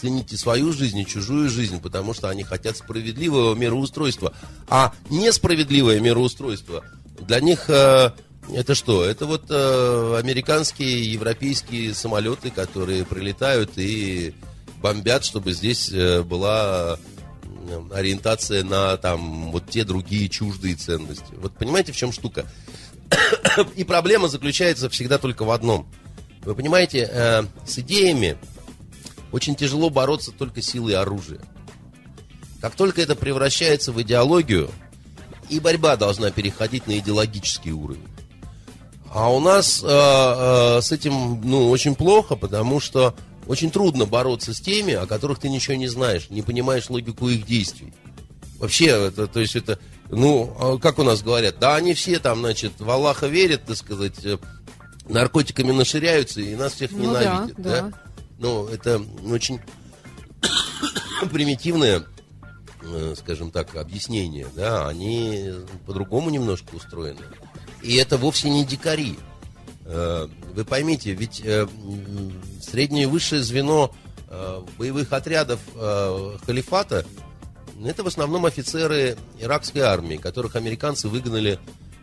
ценить 0.00 0.38
свою 0.38 0.72
жизнь, 0.72 1.00
и 1.00 1.06
чужую 1.06 1.50
жизнь, 1.50 1.80
потому 1.80 2.14
что 2.14 2.28
они 2.28 2.44
хотят 2.44 2.76
справедливого 2.76 3.56
мироустройства. 3.56 4.32
А 4.68 4.94
несправедливое 5.10 5.98
мироустройство 5.98 6.84
для 7.18 7.40
них 7.40 7.68
э, 7.68 8.12
это 8.52 8.74
что? 8.74 9.04
Это 9.04 9.26
вот 9.26 9.44
э, 9.48 10.16
американские, 10.18 11.12
европейские 11.12 11.94
самолеты, 11.94 12.50
которые 12.50 13.04
прилетают 13.04 13.72
и 13.76 14.34
бомбят, 14.80 15.24
чтобы 15.24 15.52
здесь 15.52 15.90
э, 15.92 16.22
была 16.22 16.98
ориентация 17.92 18.64
на 18.64 18.96
там 18.96 19.52
вот 19.52 19.68
те 19.68 19.84
другие 19.84 20.28
чуждые 20.28 20.74
ценности. 20.74 21.34
Вот 21.36 21.52
понимаете, 21.52 21.92
в 21.92 21.96
чем 21.96 22.12
штука? 22.12 22.46
и 23.76 23.84
проблема 23.84 24.28
заключается 24.28 24.88
всегда 24.88 25.18
только 25.18 25.44
в 25.44 25.50
одном. 25.50 25.86
Вы 26.42 26.54
понимаете, 26.54 27.08
э, 27.10 27.42
с 27.66 27.78
идеями 27.78 28.36
очень 29.32 29.54
тяжело 29.54 29.90
бороться 29.90 30.32
только 30.32 30.62
силой 30.62 30.94
оружия. 30.94 31.40
Как 32.60 32.74
только 32.74 33.00
это 33.00 33.14
превращается 33.14 33.92
в 33.92 34.00
идеологию, 34.02 34.70
и 35.48 35.60
борьба 35.60 35.96
должна 35.96 36.30
переходить 36.30 36.86
на 36.86 36.98
идеологический 36.98 37.72
уровень. 37.72 38.06
А 39.12 39.28
у 39.32 39.40
нас 39.40 39.82
э, 39.82 39.86
э, 39.88 40.80
с 40.80 40.92
этим 40.92 41.40
ну, 41.42 41.68
очень 41.70 41.96
плохо, 41.96 42.36
потому 42.36 42.78
что 42.78 43.14
очень 43.48 43.72
трудно 43.72 44.06
бороться 44.06 44.54
с 44.54 44.60
теми, 44.60 44.94
о 44.94 45.06
которых 45.06 45.40
ты 45.40 45.48
ничего 45.48 45.74
не 45.74 45.88
знаешь, 45.88 46.30
не 46.30 46.42
понимаешь 46.42 46.88
логику 46.88 47.28
их 47.28 47.44
действий. 47.44 47.92
Вообще, 48.60 49.08
это, 49.08 49.26
то 49.26 49.40
есть 49.40 49.56
это, 49.56 49.80
ну, 50.10 50.54
а 50.60 50.78
как 50.78 51.00
у 51.00 51.02
нас 51.02 51.22
говорят, 51.22 51.58
да, 51.58 51.74
они 51.74 51.94
все 51.94 52.20
там, 52.20 52.38
значит, 52.40 52.74
в 52.78 52.88
Аллаха 52.88 53.26
верят, 53.26 53.64
так 53.64 53.76
сказать, 53.76 54.24
э, 54.24 54.38
наркотиками 55.08 55.72
наширяются 55.72 56.40
и 56.40 56.54
нас 56.54 56.74
всех 56.74 56.92
ну, 56.92 57.02
ненавидят, 57.02 57.56
да, 57.56 57.70
да? 57.70 57.80
да? 57.82 57.92
Ну, 58.38 58.68
это 58.68 59.02
очень 59.28 59.60
примитивное, 61.32 62.04
э, 62.82 63.14
скажем 63.18 63.50
так, 63.50 63.74
объяснение, 63.74 64.46
да, 64.54 64.86
они 64.86 65.50
по-другому 65.84 66.30
немножко 66.30 66.76
устроены. 66.76 67.22
И 67.82 67.96
это 67.96 68.16
вовсе 68.16 68.50
не 68.50 68.64
дикари. 68.64 69.18
Э, 69.92 70.28
вы 70.54 70.64
поймите, 70.64 71.12
ведь 71.12 71.40
э, 71.44 71.66
среднее 72.60 73.04
и 73.04 73.06
высшее 73.06 73.42
звено 73.42 73.92
э, 74.28 74.62
боевых 74.78 75.12
отрядов 75.12 75.58
халифата 76.46 77.04
это 77.82 78.04
в 78.04 78.06
основном 78.06 78.44
офицеры 78.44 79.16
иракской 79.40 79.80
армии, 79.80 80.16
которых 80.16 80.54
американцы 80.54 81.08
выгнали 81.08 81.58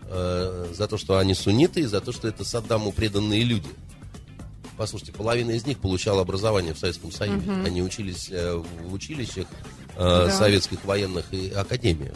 за 0.09 0.87
то, 0.89 0.97
что 0.97 1.19
они 1.19 1.35
сунниты, 1.35 1.81
и 1.81 1.85
за 1.85 2.01
то, 2.01 2.11
что 2.11 2.27
это 2.27 2.43
Саддаму 2.43 2.91
преданные 2.93 3.43
люди. 3.43 3.67
послушайте, 4.75 5.11
половина 5.11 5.51
из 5.51 5.67
них 5.67 5.77
получала 5.77 6.21
образование 6.21 6.73
в 6.73 6.79
Советском 6.79 7.11
Союзе. 7.11 7.51
Угу. 7.51 7.65
Они 7.65 7.83
учились 7.83 8.29
в 8.29 8.91
училищах 8.91 9.45
да. 9.95 10.31
советских 10.31 10.83
военных 10.83 11.31
и 11.31 11.51
академиях. 11.51 12.15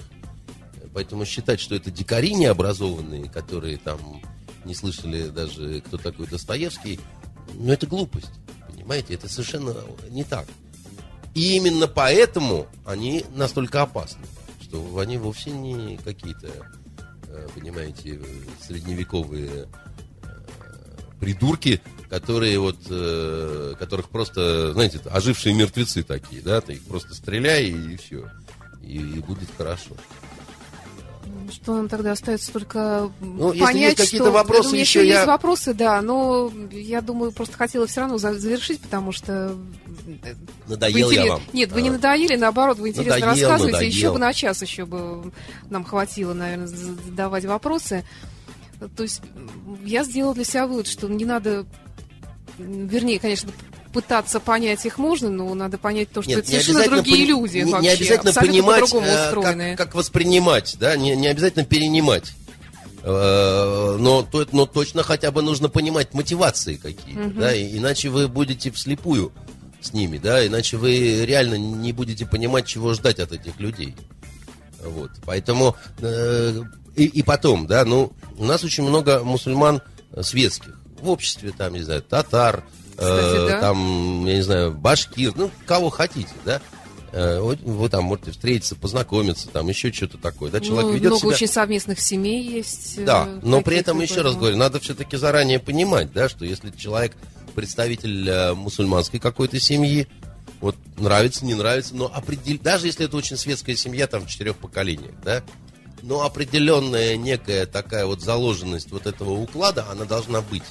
Поэтому 0.94 1.26
считать, 1.26 1.60
что 1.60 1.76
это 1.76 1.90
дикари 1.90 2.34
необразованные, 2.34 3.30
которые 3.30 3.78
там 3.78 4.22
не 4.66 4.76
слышали 4.76 5.30
даже, 5.30 5.82
кто 5.82 5.98
такой 5.98 6.28
Достоевский, 6.28 7.00
ну, 7.54 7.72
это 7.72 7.88
глупость. 7.88 8.32
Понимаете, 8.70 9.14
это 9.14 9.30
совершенно 9.30 9.76
не 10.10 10.24
так. 10.24 10.46
И 11.34 11.56
именно 11.56 11.88
поэтому 11.88 12.68
они 12.86 13.26
настолько 13.34 13.84
опасны, 13.84 14.26
что 14.62 15.00
они 15.00 15.18
вовсе 15.18 15.52
не 15.52 15.98
какие-то, 15.98 16.50
э, 17.28 17.48
понимаете, 17.56 18.20
средневековые 18.62 19.68
э, 20.24 20.28
придурки, 21.20 21.82
которые 22.10 22.60
вот, 22.60 22.80
э, 22.90 23.76
которых 23.80 24.10
просто, 24.10 24.74
знаете, 24.74 25.00
ожившие 25.10 25.56
мертвецы 25.56 26.04
такие, 26.04 26.42
да, 26.42 26.60
ты 26.60 26.74
их 26.74 26.84
просто 26.84 27.16
стреляй 27.16 27.68
и, 27.70 27.96
все, 27.96 28.30
и, 28.82 28.98
и 28.98 29.20
будет 29.20 29.50
хорошо. 29.58 29.96
Что 31.52 31.76
нам 31.76 31.90
тогда 31.90 32.14
остается 32.14 32.52
только 32.52 33.12
ну, 33.20 33.50
понять, 33.50 33.60
если 33.60 33.80
есть 33.80 33.98
какие-то 33.98 34.26
что... 34.26 34.32
вопросы, 34.32 34.64
думаю, 34.64 34.82
еще, 34.82 35.06
я... 35.06 35.16
есть 35.16 35.28
вопросы, 35.28 35.74
да, 35.74 36.02
но 36.02 36.52
я 36.72 37.02
думаю, 37.02 37.32
просто 37.32 37.58
хотела 37.58 37.88
все 37.88 38.02
равно 38.02 38.18
завершить, 38.18 38.80
потому 38.80 39.12
что... 39.12 39.56
Надоел 40.68 41.10
интерес... 41.10 41.26
я 41.26 41.32
вам. 41.34 41.42
Нет, 41.54 41.72
вы 41.72 41.80
а. 41.80 41.82
не 41.82 41.90
надоели, 41.90 42.36
наоборот, 42.36 42.80
вы 42.80 42.90
интересно 42.90 43.28
надоел, 43.28 43.50
рассказываете, 43.50 43.74
надоел. 43.74 43.92
еще 43.92 44.12
бы 44.14 44.20
на 44.20 44.34
час 44.34 44.62
еще 44.62 44.86
бы 44.86 45.32
нам 45.70 45.84
хватило, 45.84 46.34
наверное, 46.34 46.68
задавать 46.68 47.46
вопросы. 47.46 48.06
То 48.96 49.04
есть 49.04 49.22
я 49.84 50.04
сделала 50.04 50.34
для 50.34 50.46
себя 50.46 50.66
вывод, 50.68 50.88
что 50.88 51.08
не 51.08 51.26
надо 51.26 51.66
вернее, 52.58 53.20
конечно, 53.20 53.52
пытаться 53.92 54.40
понять 54.40 54.86
их 54.86 54.98
можно, 54.98 55.30
но 55.30 55.54
надо 55.54 55.78
понять 55.78 56.10
то, 56.12 56.22
что 56.22 56.30
Нет, 56.30 56.40
это 56.40 56.50
совершенно 56.50 56.86
другие 56.86 57.26
люди 57.26 57.60
не, 57.60 57.72
вообще, 57.72 57.90
не 57.90 57.94
обязательно 57.96 58.34
понимать, 58.34 58.94
э, 58.94 59.32
как, 59.34 59.78
как 59.78 59.96
воспринимать, 59.96 60.78
да, 60.80 60.96
не, 60.96 61.16
не 61.16 61.28
обязательно 61.28 61.66
перенимать. 61.66 62.34
Э, 63.04 63.98
но, 64.00 64.28
но 64.52 64.66
точно 64.66 65.04
хотя 65.04 65.32
бы 65.32 65.42
нужно 65.42 65.70
понимать 65.70 66.14
мотивации 66.14 66.76
какие-то, 66.76 67.28
угу. 67.28 67.40
да, 67.40 67.56
иначе 67.56 68.10
вы 68.10 68.28
будете 68.28 68.72
вслепую 68.72 69.32
с 69.82 69.94
ними, 69.94 70.18
да, 70.18 70.46
иначе 70.46 70.78
вы 70.78 71.26
реально 71.26 71.56
не 71.56 71.92
будете 71.94 72.26
понимать, 72.26 72.68
чего 72.68 72.94
ждать 72.94 73.20
от 73.20 73.32
этих 73.32 73.60
людей. 73.60 73.96
Вот, 74.84 75.12
поэтому 75.26 75.76
э, 76.00 76.62
и, 76.96 77.06
и 77.06 77.24
потом, 77.24 77.68
да, 77.68 77.86
ну, 77.86 78.12
у 78.38 78.46
нас 78.46 78.64
очень 78.64 78.84
много 78.84 79.24
мусульман 79.24 79.82
светских 80.22 80.78
в 81.02 81.10
обществе, 81.10 81.52
там, 81.58 81.74
не 81.74 81.82
знаю, 81.82 82.02
татар, 82.02 82.64
кстати, 83.02 83.36
э, 83.36 83.48
да. 83.48 83.60
там, 83.60 84.26
я 84.26 84.36
не 84.36 84.42
знаю, 84.42 84.72
башкир, 84.72 85.34
ну, 85.36 85.52
кого 85.66 85.90
хотите, 85.90 86.30
да. 86.46 86.62
Э, 87.12 87.40
вы 87.40 87.90
там 87.90 88.06
можете 88.06 88.32
встретиться, 88.32 88.76
познакомиться, 88.76 89.50
там 89.50 89.68
еще 89.68 89.92
что-то 89.92 90.18
такое. 90.18 90.52
Да, 90.52 90.60
человек 90.60 90.86
ну, 90.86 90.94
ведет 90.94 91.10
много 91.10 91.22
себя... 91.22 91.30
очень 91.36 91.48
совместных 91.48 92.00
семей 92.00 92.44
есть. 92.44 92.98
Э, 93.00 93.06
да, 93.06 93.30
но 93.42 93.62
при 93.62 93.78
этом, 93.78 94.00
еще 94.00 94.22
раз 94.22 94.36
говорю, 94.36 94.58
надо 94.58 94.80
все-таки 94.80 95.18
заранее 95.18 95.60
понимать, 95.60 96.14
да, 96.14 96.30
что 96.30 96.46
если 96.46 96.72
человек 96.72 97.14
представитель 97.56 98.54
мусульманской 98.54 99.20
какой-то 99.20 99.60
семьи, 99.60 100.08
вот 100.62 100.78
нравится, 100.98 101.46
не 101.46 101.54
нравится, 101.54 101.96
но 101.96 102.06
определ... 102.14 102.58
даже 102.62 102.88
если 102.88 103.06
это 103.06 103.18
очень 103.18 103.36
светская 103.36 103.76
семья, 103.76 104.08
там, 104.08 104.26
в 104.26 104.30
четырех 104.30 104.56
поколениях, 104.58 105.16
да, 105.24 105.44
но 106.02 106.24
определенная 106.24 107.18
некая 107.18 107.66
такая 107.66 108.06
вот 108.06 108.22
заложенность 108.22 108.92
вот 108.92 109.08
этого 109.08 109.32
уклада, 109.32 109.86
она 109.90 110.06
должна 110.06 110.42
быть. 110.42 110.64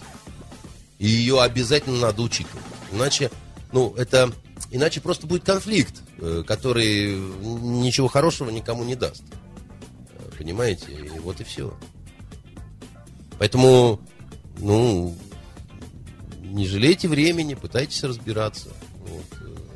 И 1.00 1.06
ее 1.06 1.40
обязательно 1.40 1.98
надо 1.98 2.22
учитывать. 2.22 2.64
Иначе, 2.92 3.30
ну, 3.72 3.92
это... 3.96 4.30
Иначе 4.70 5.00
просто 5.00 5.26
будет 5.26 5.42
конфликт, 5.42 6.02
э, 6.18 6.44
который 6.46 7.16
ничего 7.16 8.06
хорошего 8.06 8.50
никому 8.50 8.84
не 8.84 8.94
даст. 8.94 9.22
Э, 10.12 10.30
понимаете? 10.38 10.92
И 10.92 11.18
вот 11.18 11.40
и 11.40 11.44
все. 11.44 11.74
Поэтому, 13.38 13.98
ну, 14.58 15.16
не 16.42 16.66
жалейте 16.66 17.08
времени, 17.08 17.54
пытайтесь 17.54 18.04
разбираться. 18.04 18.68
Вот. 18.98 19.24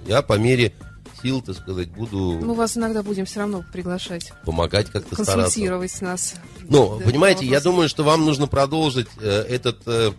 Я 0.07 0.20
по 0.20 0.35
мере 0.35 0.75
сил, 1.22 1.41
так 1.41 1.57
сказать, 1.57 1.89
буду... 1.89 2.39
Мы 2.43 2.55
вас 2.55 2.77
иногда 2.77 3.03
будем 3.03 3.25
все 3.25 3.41
равно 3.41 3.64
приглашать. 3.72 4.35
Помогать 4.45 4.91
как-то 4.91 5.14
стараться. 5.14 5.35
Консультировать 5.35 6.03
нас. 6.03 6.35
Ну, 6.68 6.99
да, 6.99 7.07
понимаете, 7.07 7.47
я 7.47 7.62
думаю, 7.62 7.89
что 7.89 8.05
вам 8.05 8.27
нужно 8.27 8.47
продолжить 8.47 9.09
э, 9.18 9.47
этот 9.49 9.79
э, 9.87 10.12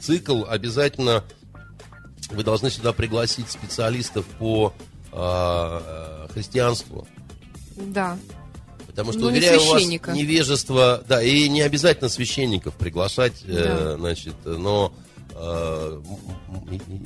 цикл 0.00 0.44
обязательно 0.48 1.24
вы 2.30 2.44
должны 2.44 2.70
сюда 2.70 2.92
пригласить 2.92 3.50
специалистов 3.50 4.26
по 4.38 4.74
э, 5.12 6.26
христианству. 6.32 7.06
Да. 7.76 8.18
Потому 8.86 9.12
что, 9.12 9.22
Но 9.22 9.26
уверяю 9.28 9.60
вас, 9.64 9.82
невежество, 9.84 11.02
да, 11.08 11.22
и 11.22 11.48
не 11.48 11.62
обязательно 11.62 12.08
священников 12.08 12.74
приглашать, 12.74 13.44
э, 13.44 13.52
да. 13.52 13.76
э, 13.92 13.96
значит, 13.98 14.34
но 14.44 14.92
э, 15.30 16.00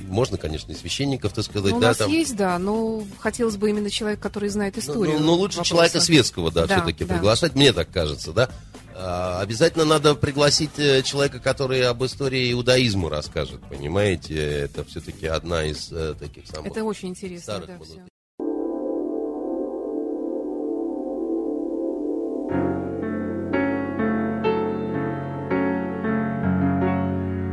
можно, 0.07 0.37
конечно, 0.37 0.71
и 0.71 0.75
священников, 0.75 1.33
так 1.33 1.45
сказать, 1.45 1.71
ну, 1.71 1.79
да, 1.79 1.87
у 1.87 1.89
нас 1.89 1.97
там... 1.97 2.11
есть, 2.11 2.35
да, 2.35 2.57
но 2.57 3.03
хотелось 3.19 3.57
бы 3.57 3.69
именно 3.69 3.89
человек, 3.89 4.19
который 4.19 4.49
знает 4.49 4.75
ну, 4.75 4.81
историю. 4.81 5.19
Ну, 5.19 5.19
ну, 5.19 5.25
ну 5.27 5.33
лучше 5.33 5.57
вопроса. 5.57 5.69
человека 5.69 5.99
светского, 6.01 6.51
да, 6.51 6.65
да 6.65 6.77
все-таки 6.77 7.05
да. 7.05 7.13
приглашать, 7.13 7.55
мне 7.55 7.71
так 7.71 7.91
кажется, 7.91 8.33
да. 8.33 8.49
А, 8.95 9.41
обязательно 9.41 9.85
надо 9.85 10.13
пригласить 10.15 10.77
э, 10.77 11.01
человека, 11.01 11.39
который 11.39 11.81
об 11.83 12.03
истории 12.03 12.51
иудаизма 12.51 13.09
расскажет, 13.09 13.61
понимаете? 13.69 14.35
Это 14.35 14.83
все-таки 14.83 15.25
одна 15.25 15.65
из 15.65 15.91
э, 15.91 16.13
таких 16.19 16.45
самых 16.47 16.71
Это 16.71 16.83
очень 16.83 17.09
интересно, 17.09 17.41
старых 17.41 17.67
да, 17.67 17.79
все. 17.83 18.01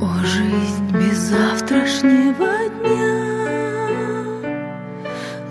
О, 0.02 0.24
жизнь 0.24 0.90
без 0.92 1.16
завтрашнего 1.16 2.68
дня 2.80 3.30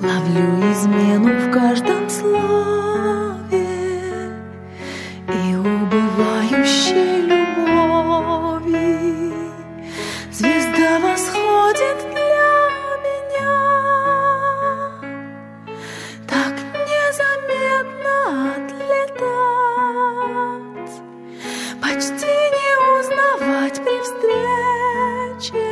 Ловлю 0.02 0.72
измену 0.72 1.50
в 1.50 1.52
каждом 1.52 2.10
слове 2.10 3.29
восходит 11.70 11.98
для 12.00 12.30
меня 13.06 13.54
так 16.28 16.54
незаметно 16.88 18.16
отлетать 18.56 19.78
почти 21.82 22.34
не 22.58 22.72
узнавать 23.00 23.78
при 23.84 23.98
встрече. 24.02 25.70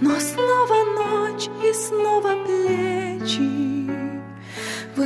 Но 0.00 0.12
снова 0.20 0.78
ночь 0.96 1.48
и 1.64 1.72
снова 1.72 2.32
плечи 2.44 3.90
в 4.96 5.00